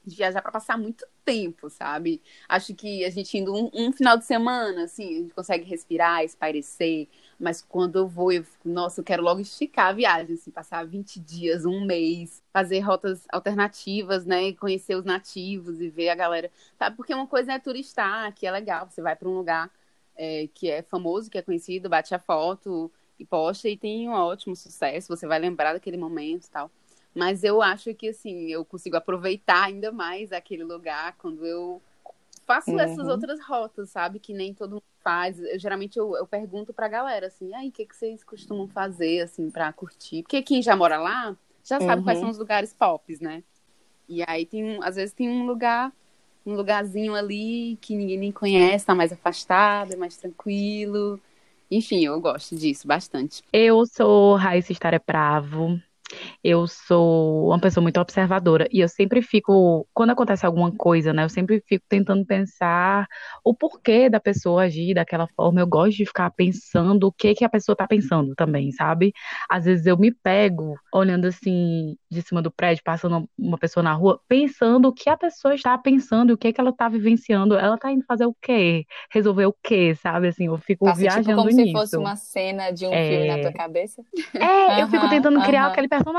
de 0.07 0.15
viajar 0.15 0.41
para 0.41 0.53
passar 0.53 0.77
muito 0.77 1.05
tempo, 1.27 1.69
sabe? 1.69 2.21
Acho 2.47 2.73
que 2.73 3.03
a 3.03 3.09
gente 3.09 3.37
indo 3.37 3.53
um, 3.53 3.69
um, 3.73 3.91
final 3.91 4.17
de 4.17 4.23
semana, 4.23 4.85
assim, 4.85 5.03
a 5.03 5.17
gente 5.19 5.33
consegue 5.33 5.65
respirar, 5.65 6.23
espairecer. 6.23 7.09
Mas 7.37 7.61
quando 7.61 7.97
eu 7.99 8.07
vou, 8.07 8.31
eu 8.31 8.45
fico, 8.45 8.69
nossa, 8.69 9.01
eu 9.01 9.03
quero 9.03 9.21
logo 9.21 9.41
esticar 9.41 9.87
a 9.87 9.91
viagem, 9.91 10.35
assim, 10.35 10.49
passar 10.49 10.85
20 10.87 11.19
dias, 11.19 11.65
um 11.65 11.85
mês, 11.85 12.41
fazer 12.53 12.79
rotas 12.79 13.25
alternativas, 13.29 14.25
né? 14.25 14.53
Conhecer 14.53 14.95
os 14.95 15.03
nativos 15.03 15.81
e 15.81 15.89
ver 15.89 16.09
a 16.09 16.15
galera. 16.15 16.49
Sabe? 16.79 16.95
Porque 16.95 17.13
uma 17.13 17.27
coisa 17.27 17.51
é 17.51 17.59
turistar, 17.59 18.33
que 18.33 18.47
é 18.47 18.51
legal, 18.51 18.89
você 18.89 19.01
vai 19.01 19.15
para 19.15 19.27
um 19.27 19.35
lugar 19.35 19.69
é, 20.15 20.47
que 20.53 20.69
é 20.71 20.81
famoso, 20.81 21.29
que 21.29 21.37
é 21.37 21.41
conhecido, 21.41 21.89
bate 21.89 22.15
a 22.15 22.19
foto 22.19 22.89
e 23.19 23.25
posta 23.25 23.67
e 23.67 23.75
tem 23.75 24.07
um 24.07 24.13
ótimo 24.13 24.55
sucesso, 24.55 25.09
você 25.09 25.27
vai 25.27 25.39
lembrar 25.39 25.73
daquele 25.73 25.97
momento 25.97 26.45
e 26.45 26.49
tal. 26.49 26.71
Mas 27.17 27.43
eu 27.43 27.61
acho 27.63 27.93
que, 27.95 28.09
assim, 28.09 28.47
eu 28.51 28.63
consigo 28.63 28.95
aproveitar 28.95 29.63
ainda 29.65 29.91
mais 29.91 30.31
aquele 30.31 30.63
lugar 30.63 31.15
quando 31.17 31.43
eu 31.45 31.81
faço 32.45 32.71
uhum. 32.71 32.79
essas 32.79 33.07
outras 33.07 33.39
rotas, 33.41 33.89
sabe? 33.89 34.19
Que 34.19 34.33
nem 34.33 34.53
todo 34.53 34.73
mundo 34.73 34.83
faz, 35.03 35.39
eu, 35.39 35.57
geralmente 35.57 35.97
eu, 35.97 36.15
eu 36.15 36.27
pergunto 36.27 36.73
pra 36.73 36.87
galera, 36.87 37.27
assim, 37.27 37.53
aí, 37.55 37.69
o 37.69 37.71
que, 37.71 37.85
que 37.85 37.95
vocês 37.95 38.23
costumam 38.23 38.67
fazer, 38.67 39.21
assim, 39.21 39.49
pra 39.49 39.73
curtir? 39.73 40.21
Porque 40.21 40.43
quem 40.43 40.61
já 40.61 40.75
mora 40.75 40.99
lá 40.99 41.35
já 41.63 41.79
sabe 41.79 41.97
Uhum. 41.97 42.03
quais 42.03 42.19
são 42.19 42.29
os 42.29 42.37
lugares 42.37 42.71
pops, 42.73 43.19
né? 43.19 43.43
E 44.07 44.23
aí 44.27 44.45
tem, 44.45 44.77
às 44.83 44.95
vezes 44.95 45.13
tem 45.13 45.27
um 45.27 45.45
lugar, 45.45 45.91
um 46.45 46.53
lugarzinho 46.53 47.15
ali 47.15 47.77
que 47.81 47.95
ninguém 47.95 48.17
nem 48.17 48.31
conhece, 48.31 48.85
tá 48.85 48.93
mais 48.95 49.11
afastado, 49.11 49.93
é 49.93 49.95
mais 49.97 50.15
tranquilo. 50.17 51.19
Enfim, 51.69 52.05
eu 52.05 52.21
gosto 52.21 52.55
disso 52.55 52.87
bastante. 52.87 53.43
Eu 53.51 53.85
sou 53.85 54.35
Raíssa 54.35 54.71
Estaré 54.71 54.99
Bravo. 55.05 55.81
Eu 56.43 56.67
sou 56.67 57.47
uma 57.47 57.59
pessoa 57.59 57.81
muito 57.81 57.99
observadora 57.99 58.67
e 58.71 58.79
eu 58.79 58.89
sempre 58.89 59.21
fico, 59.21 59.87
quando 59.93 60.11
acontece 60.11 60.45
alguma 60.45 60.71
coisa, 60.71 61.13
né, 61.13 61.23
eu 61.23 61.29
sempre 61.29 61.61
fico 61.67 61.85
tentando 61.89 62.25
pensar 62.25 63.07
o 63.43 63.53
porquê 63.53 64.09
da 64.09 64.19
pessoa 64.19 64.63
agir 64.63 64.93
daquela 64.93 65.27
forma. 65.35 65.59
Eu 65.61 65.67
gosto 65.67 65.97
de 65.97 66.05
ficar 66.05 66.29
pensando 66.31 67.07
o 67.07 67.11
que 67.11 67.33
que 67.35 67.45
a 67.45 67.49
pessoa 67.49 67.75
tá 67.75 67.87
pensando 67.87 68.33
também, 68.35 68.71
sabe? 68.71 69.13
Às 69.49 69.65
vezes 69.65 69.85
eu 69.85 69.97
me 69.97 70.11
pego 70.11 70.75
olhando 70.93 71.25
assim 71.25 71.95
de 72.09 72.21
cima 72.21 72.41
do 72.41 72.51
prédio, 72.51 72.83
passando 72.83 73.29
uma 73.37 73.57
pessoa 73.57 73.83
na 73.83 73.93
rua, 73.93 74.19
pensando 74.27 74.87
o 74.87 74.93
que 74.93 75.09
a 75.09 75.17
pessoa 75.17 75.53
está 75.55 75.77
pensando, 75.77 76.31
o 76.31 76.37
que 76.37 76.51
que 76.53 76.59
ela 76.61 76.73
tá 76.73 76.87
vivenciando, 76.89 77.55
ela 77.55 77.77
tá 77.77 77.91
indo 77.91 78.03
fazer 78.05 78.25
o 78.25 78.35
quê? 78.41 78.85
Resolver 79.11 79.45
o 79.45 79.55
quê, 79.63 79.95
sabe? 79.95 80.27
Assim, 80.27 80.45
eu 80.47 80.57
fico 80.57 80.85
Passa 80.85 81.07
tipo 81.07 81.23
viajando 81.23 81.35
como 81.35 81.51
se 81.51 81.63
nisso. 81.63 81.71
fosse 81.79 81.97
uma 81.97 82.15
cena 82.15 82.71
de 82.71 82.85
um 82.85 82.91
É. 82.93 83.07
filme 83.09 83.27
na 83.27 83.37
tua 83.41 83.51
cabeça. 83.51 84.01
É, 84.39 84.81
eu 84.81 84.87
fico 84.87 85.07
tentando 85.09 85.41
criar 85.41 85.63
aham. 85.63 85.71
aquele 85.71 85.87
personagem. 85.87 86.16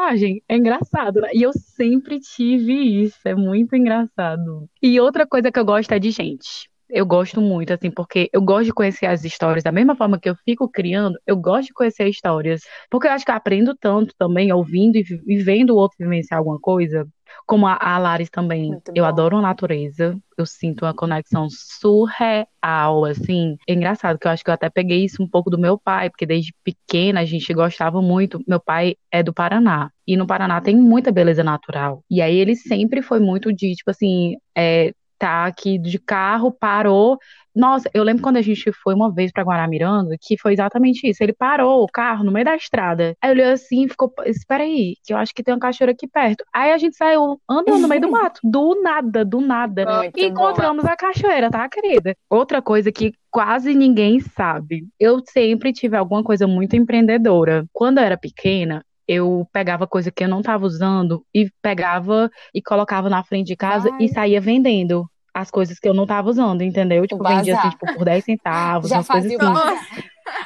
É 0.49 0.57
engraçado, 0.57 1.21
né? 1.21 1.29
E 1.33 1.43
eu 1.43 1.53
sempre 1.53 2.21
tive 2.21 2.73
isso. 3.03 3.19
É 3.25 3.35
muito 3.35 3.75
engraçado. 3.77 4.69
E 4.83 5.01
outra 5.01 5.27
coisa 5.27 5.51
que 5.51 5.59
eu 5.59 5.65
gosto 5.65 5.93
é 5.93 5.99
de 5.99 6.11
gente. 6.11 6.69
Eu 6.91 7.05
gosto 7.05 7.41
muito, 7.41 7.73
assim, 7.73 7.91
porque 7.91 8.31
eu 8.33 8.41
gosto 8.41 8.65
de 8.67 8.73
conhecer 8.73 9.07
as 9.07 9.23
histórias. 9.25 9.63
Da 9.63 9.71
mesma 9.73 9.95
forma 9.95 10.19
que 10.19 10.29
eu 10.29 10.35
fico 10.37 10.69
criando, 10.69 11.19
eu 11.27 11.37
gosto 11.37 11.69
de 11.69 11.75
conhecer 11.75 12.09
histórias. 12.09 12.63
Porque 12.91 13.07
eu 13.07 13.11
acho 13.13 13.25
que 13.27 13.31
eu 13.31 13.35
aprendo 13.35 13.77
tanto 13.77 14.15
também, 14.19 14.51
ouvindo 14.53 14.97
e, 14.97 15.05
e 15.27 15.37
vendo 15.43 15.71
o 15.75 15.77
outro 15.77 15.97
vivenciar 15.99 16.39
alguma 16.39 16.59
coisa. 16.59 17.07
Como 17.49 17.67
a, 17.67 17.79
a 17.81 17.99
Laris 17.99 18.29
também. 18.29 18.69
Muito 18.69 18.93
Eu 18.95 19.05
bom. 19.05 19.09
adoro 19.09 19.37
a 19.39 19.43
natureza. 19.43 20.19
Eu 20.37 20.45
sinto 20.45 20.85
uma 20.85 20.93
conexão 20.95 21.49
surreal, 21.51 23.07
assim. 23.07 23.57
É 23.67 23.73
engraçado 23.73 24.19
que 24.19 24.27
eu 24.27 24.31
acho 24.31 24.45
que 24.45 24.51
eu 24.51 24.55
até 24.55 24.69
peguei 24.69 25.05
isso 25.05 25.23
um 25.23 25.29
pouco 25.29 25.49
do 25.51 25.59
meu 25.59 25.79
pai, 25.79 26.11
porque 26.11 26.27
desde 26.27 26.55
pequena 26.63 27.21
a 27.21 27.25
gente 27.25 27.53
gostava 27.55 28.03
muito. 28.03 28.45
Meu 28.47 28.61
pai 28.61 28.97
é 29.11 29.23
do 29.23 29.33
Paraná. 29.33 29.91
E 30.07 30.15
no 30.17 30.27
Paraná 30.27 30.61
tem 30.61 30.77
muita 30.77 31.11
beleza 31.11 31.43
natural. 31.43 32.05
E 32.11 32.21
aí 32.21 32.37
ele 32.37 32.55
sempre 32.55 33.01
foi 33.01 33.19
muito 33.19 33.51
de, 33.53 33.75
tipo 33.75 33.91
assim, 33.91 34.37
é, 34.57 34.93
tá 35.19 35.47
aqui 35.47 35.79
de 35.79 35.99
carro, 35.99 36.53
parou. 36.53 37.19
Nossa, 37.55 37.91
eu 37.93 38.05
lembro 38.05 38.23
quando 38.23 38.37
a 38.37 38.43
gente 38.43 38.71
foi 38.73 38.95
uma 38.95 39.13
vez 39.13 39.33
pra 39.33 39.43
Guaramiranga, 39.43 40.17
que 40.21 40.39
foi 40.39 40.53
exatamente 40.53 41.09
isso. 41.09 41.23
Ele 41.23 41.33
parou 41.33 41.83
o 41.83 41.89
carro 41.89 42.23
no 42.23 42.31
meio 42.31 42.45
da 42.45 42.55
estrada. 42.55 43.17
Aí 43.21 43.33
olhou 43.33 43.53
assim 43.53 43.85
e 43.85 43.89
ficou, 43.89 44.13
espera 44.27 44.63
aí, 44.63 44.95
que 45.05 45.13
eu 45.13 45.17
acho 45.17 45.35
que 45.35 45.43
tem 45.43 45.53
uma 45.53 45.61
cachoeira 45.61 45.91
aqui 45.91 46.07
perto. 46.07 46.45
Aí 46.55 46.71
a 46.71 46.79
gente 46.79 46.97
saiu 46.97 47.41
andando 47.51 47.81
no 47.81 47.89
meio 47.89 48.01
do 48.01 48.11
mato, 48.11 48.41
do 48.45 48.81
nada, 48.81 49.25
do 49.25 49.41
nada. 49.41 49.85
Muito 50.03 50.19
E 50.19 50.27
encontramos 50.27 50.85
a 50.85 50.95
cachoeira, 50.95 51.51
tá, 51.51 51.69
querida? 51.69 52.15
Outra 52.31 52.63
coisa 52.63 52.93
que 52.93 53.13
quase 53.31 53.75
ninguém 53.75 54.21
sabe. 54.21 54.87
Eu 54.99 55.21
sempre 55.29 55.73
tive 55.73 55.97
alguma 55.97 56.23
coisa 56.23 56.47
muito 56.47 56.77
empreendedora. 56.77 57.67
Quando 57.73 57.99
eu 57.99 58.05
era 58.05 58.17
pequena, 58.17 58.85
eu 59.09 59.49
pegava 59.53 59.87
coisa 59.87 60.13
que 60.13 60.23
eu 60.23 60.29
não 60.29 60.41
estava 60.41 60.67
usando 60.67 61.25
e 61.35 61.51
pegava 61.63 62.31
e 62.55 62.61
colocava 62.63 63.09
na 63.09 63.25
frente 63.25 63.47
de 63.47 63.57
casa 63.57 63.91
Ai. 63.93 64.05
e 64.05 64.09
saía 64.09 64.41
vendendo 64.41 65.09
as 65.33 65.51
coisas 65.51 65.79
que 65.79 65.89
eu 65.89 65.95
não 65.95 66.03
estava 66.03 66.29
usando, 66.29 66.63
entendeu? 66.63 67.07
Tipo, 67.07 67.23
vendia 67.23 67.59
assim, 67.59 67.71
tipo, 67.71 67.95
por 67.95 68.05
10 68.05 68.25
centavos, 68.25 68.91
Já 68.91 68.97
umas 68.97 69.07
coisas 69.07 69.33
fazia 69.33 69.49
o 69.49 69.57
assim. 69.57 70.03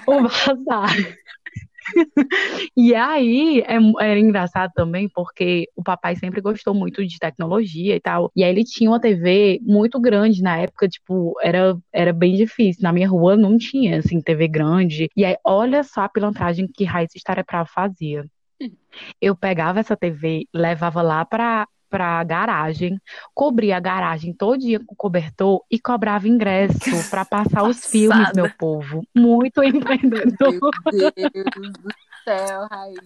O 0.07 0.23
bazar. 0.23 0.97
E 2.76 2.95
aí 2.95 3.61
é, 3.62 3.76
era 4.00 4.19
engraçado 4.19 4.71
também 4.75 5.09
porque 5.09 5.69
o 5.75 5.83
papai 5.83 6.14
sempre 6.16 6.40
gostou 6.40 6.73
muito 6.73 7.04
de 7.04 7.19
tecnologia 7.19 7.97
e 7.97 8.00
tal. 8.00 8.31
E 8.37 8.45
aí 8.45 8.50
ele 8.50 8.64
tinha 8.64 8.88
uma 8.88 9.00
TV 9.00 9.59
muito 9.62 10.00
grande 10.00 10.42
na 10.42 10.57
época, 10.59 10.88
tipo, 10.88 11.35
era, 11.42 11.76
era 11.92 12.12
bem 12.12 12.37
difícil. 12.37 12.83
Na 12.83 12.92
minha 12.92 13.09
rua 13.09 13.37
não 13.37 13.59
tinha, 13.59 13.99
assim, 13.99 14.21
TV 14.21 14.47
grande. 14.49 15.09
E 15.16 15.25
aí, 15.25 15.37
olha 15.45 15.83
só 15.83 16.02
a 16.02 16.09
pilantragem 16.09 16.69
que 16.73 16.85
Raíssa 16.85 17.16
Estareprava 17.16 17.66
fazia. 17.66 18.25
Eu 19.21 19.37
pegava 19.37 19.81
essa 19.81 19.97
TV, 19.97 20.47
levava 20.52 21.02
lá 21.02 21.25
pra, 21.25 21.66
pra 21.92 22.25
garagem, 22.25 22.99
cobria 23.35 23.76
a 23.76 23.81
garagem 23.81 24.33
todo 24.33 24.59
dia 24.59 24.81
com 24.81 24.95
cobertor 24.97 25.62
e 25.71 25.78
cobrava 25.78 26.26
ingresso 26.26 26.78
pra 27.11 27.23
passar 27.25 27.64
os 27.64 27.85
filmes, 27.85 28.33
meu 28.35 28.50
povo. 28.57 29.07
Muito 29.14 29.62
empreendedor. 29.62 30.71
Meu 30.92 31.12
Deus 31.12 31.73
do 31.73 31.90
céu, 32.25 32.66
Raíssa. 32.71 33.02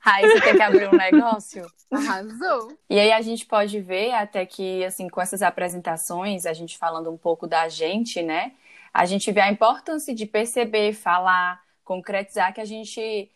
Raíssa 0.00 0.40
tem 0.40 0.56
que 0.56 0.62
abrir 0.62 0.88
um 0.88 0.96
negócio. 0.96 1.66
Arrasou. 1.92 2.78
E 2.88 2.98
aí 2.98 3.12
a 3.12 3.20
gente 3.20 3.44
pode 3.44 3.80
ver 3.80 4.12
até 4.12 4.46
que, 4.46 4.82
assim, 4.84 5.08
com 5.08 5.20
essas 5.20 5.42
apresentações, 5.42 6.46
a 6.46 6.54
gente 6.54 6.78
falando 6.78 7.10
um 7.10 7.18
pouco 7.18 7.46
da 7.46 7.68
gente, 7.68 8.22
né? 8.22 8.52
A 8.94 9.04
gente 9.04 9.30
vê 9.30 9.40
a 9.40 9.52
importância 9.52 10.14
de 10.14 10.24
perceber, 10.24 10.94
falar, 10.94 11.60
concretizar 11.84 12.54
que 12.54 12.62
a 12.62 12.64
gente 12.64 13.30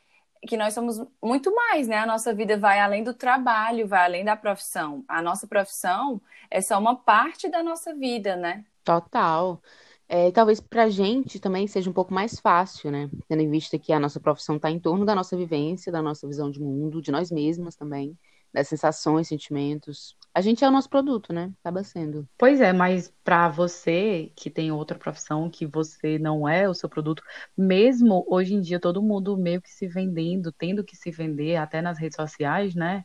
que 0.46 0.56
nós 0.56 0.74
somos 0.74 0.98
muito 1.22 1.54
mais, 1.54 1.86
né? 1.88 1.98
A 1.98 2.06
nossa 2.06 2.34
vida 2.34 2.58
vai 2.58 2.80
além 2.80 3.04
do 3.04 3.14
trabalho, 3.14 3.86
vai 3.86 4.04
além 4.04 4.24
da 4.24 4.36
profissão. 4.36 5.04
A 5.08 5.20
nossa 5.22 5.46
profissão 5.46 6.20
é 6.50 6.60
só 6.60 6.78
uma 6.78 6.96
parte 6.96 7.48
da 7.48 7.62
nossa 7.62 7.94
vida, 7.94 8.36
né? 8.36 8.64
Total. 8.84 9.60
É, 10.08 10.30
talvez 10.32 10.60
pra 10.60 10.88
gente 10.88 11.38
também 11.38 11.68
seja 11.68 11.88
um 11.88 11.92
pouco 11.92 12.12
mais 12.12 12.40
fácil, 12.40 12.90
né? 12.90 13.08
Tendo 13.28 13.42
em 13.42 13.50
vista 13.50 13.78
que 13.78 13.92
a 13.92 14.00
nossa 14.00 14.18
profissão 14.18 14.56
está 14.56 14.70
em 14.70 14.80
torno 14.80 15.04
da 15.04 15.14
nossa 15.14 15.36
vivência, 15.36 15.92
da 15.92 16.02
nossa 16.02 16.26
visão 16.26 16.50
de 16.50 16.60
mundo, 16.60 17.00
de 17.00 17.12
nós 17.12 17.30
mesmas 17.30 17.76
também, 17.76 18.18
das 18.52 18.66
sensações, 18.68 19.28
sentimentos. 19.28 20.16
A 20.32 20.40
gente 20.40 20.64
é 20.64 20.68
o 20.68 20.70
nosso 20.70 20.88
produto, 20.88 21.32
né? 21.32 21.52
Acaba 21.60 21.82
sendo. 21.82 22.28
Pois 22.38 22.60
é, 22.60 22.72
mas 22.72 23.12
para 23.24 23.48
você 23.48 24.32
que 24.36 24.48
tem 24.48 24.70
outra 24.70 24.96
profissão, 24.96 25.50
que 25.50 25.66
você 25.66 26.18
não 26.18 26.48
é 26.48 26.68
o 26.68 26.74
seu 26.74 26.88
produto, 26.88 27.22
mesmo 27.56 28.24
hoje 28.28 28.54
em 28.54 28.60
dia 28.60 28.78
todo 28.78 29.02
mundo 29.02 29.36
meio 29.36 29.60
que 29.60 29.70
se 29.70 29.88
vendendo, 29.88 30.52
tendo 30.52 30.84
que 30.84 30.96
se 30.96 31.10
vender 31.10 31.56
até 31.56 31.82
nas 31.82 31.98
redes 31.98 32.14
sociais, 32.16 32.74
né? 32.76 33.04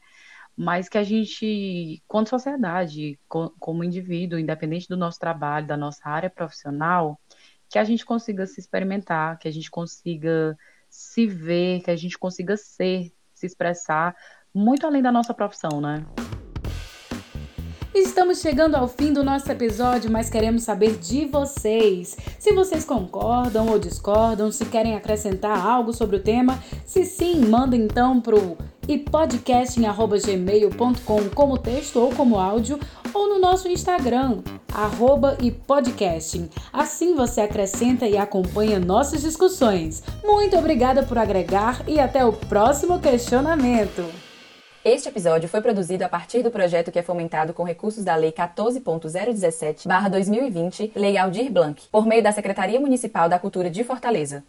Mas 0.56 0.88
que 0.88 0.98
a 0.98 1.04
gente, 1.04 2.02
quanto 2.08 2.30
sociedade, 2.30 3.20
co- 3.28 3.54
como 3.60 3.84
indivíduo, 3.84 4.40
independente 4.40 4.88
do 4.88 4.96
nosso 4.96 5.20
trabalho, 5.20 5.68
da 5.68 5.76
nossa 5.76 6.08
área 6.08 6.30
profissional, 6.30 7.20
que 7.70 7.80
a 7.80 7.84
gente 7.84 8.06
consiga 8.06 8.46
se 8.46 8.60
experimentar, 8.60 9.40
que 9.40 9.48
a 9.48 9.52
gente 9.52 9.70
consiga 9.72 10.56
se 10.90 11.26
ver, 11.26 11.82
que 11.82 11.92
a 11.92 11.96
gente 11.96 12.18
consiga 12.18 12.56
ser, 12.56 13.12
se 13.34 13.48
expressar 13.48 14.16
muito 14.54 14.86
além 14.86 15.02
da 15.02 15.12
nossa 15.12 15.34
profissão, 15.34 15.82
né? 15.82 16.06
Estamos 17.96 18.42
chegando 18.42 18.76
ao 18.76 18.88
fim 18.90 19.14
do 19.14 19.24
nosso 19.24 19.50
episódio, 19.50 20.12
mas 20.12 20.30
queremos 20.30 20.64
saber 20.64 20.98
de 20.98 21.24
vocês. 21.28 22.18
Se 22.38 22.52
vocês 22.52 22.84
concordam 22.84 23.70
ou 23.70 23.80
discordam, 23.80 24.52
se 24.52 24.66
querem 24.66 24.98
acrescentar 24.98 25.66
algo 25.66 25.94
sobre 25.94 26.18
o 26.18 26.22
tema, 26.22 26.62
se 26.86 27.06
sim, 27.06 27.46
manda 27.46 27.74
então 27.74 28.20
pro 28.20 28.58
ipodcasting.gmail.com 28.86 31.30
como 31.34 31.58
texto 31.58 32.02
ou 32.02 32.14
como 32.14 32.38
áudio, 32.38 32.78
ou 33.14 33.30
no 33.30 33.40
nosso 33.40 33.70
Instagram, 33.70 34.40
ipodcasting. 35.42 36.50
Assim 36.74 37.16
você 37.16 37.40
acrescenta 37.40 38.06
e 38.06 38.18
acompanha 38.18 38.78
nossas 38.78 39.22
discussões. 39.22 40.04
Muito 40.22 40.58
obrigada 40.58 41.04
por 41.04 41.18
agregar 41.18 41.82
e 41.88 41.98
até 41.98 42.26
o 42.26 42.34
próximo 42.34 43.00
questionamento. 43.00 44.25
Este 44.88 45.10
episódio 45.10 45.50
foi 45.50 45.62
produzido 45.62 46.06
a 46.06 46.08
partir 46.08 46.44
do 46.44 46.52
projeto 46.52 46.92
que 46.92 47.00
é 47.00 47.02
fomentado 47.02 47.56
com 47.56 47.64
recursos 47.64 48.04
da 48.04 48.16
Lei 48.16 48.32
14.017/2020, 48.32 50.92
Lei 50.96 51.18
Aldir 51.18 51.52
Blanc, 51.52 51.82
por 51.92 52.06
meio 52.06 52.22
da 52.22 52.32
Secretaria 52.32 52.80
Municipal 52.80 53.28
da 53.28 53.40
Cultura 53.40 53.68
de 53.68 53.84
Fortaleza. 53.84 54.44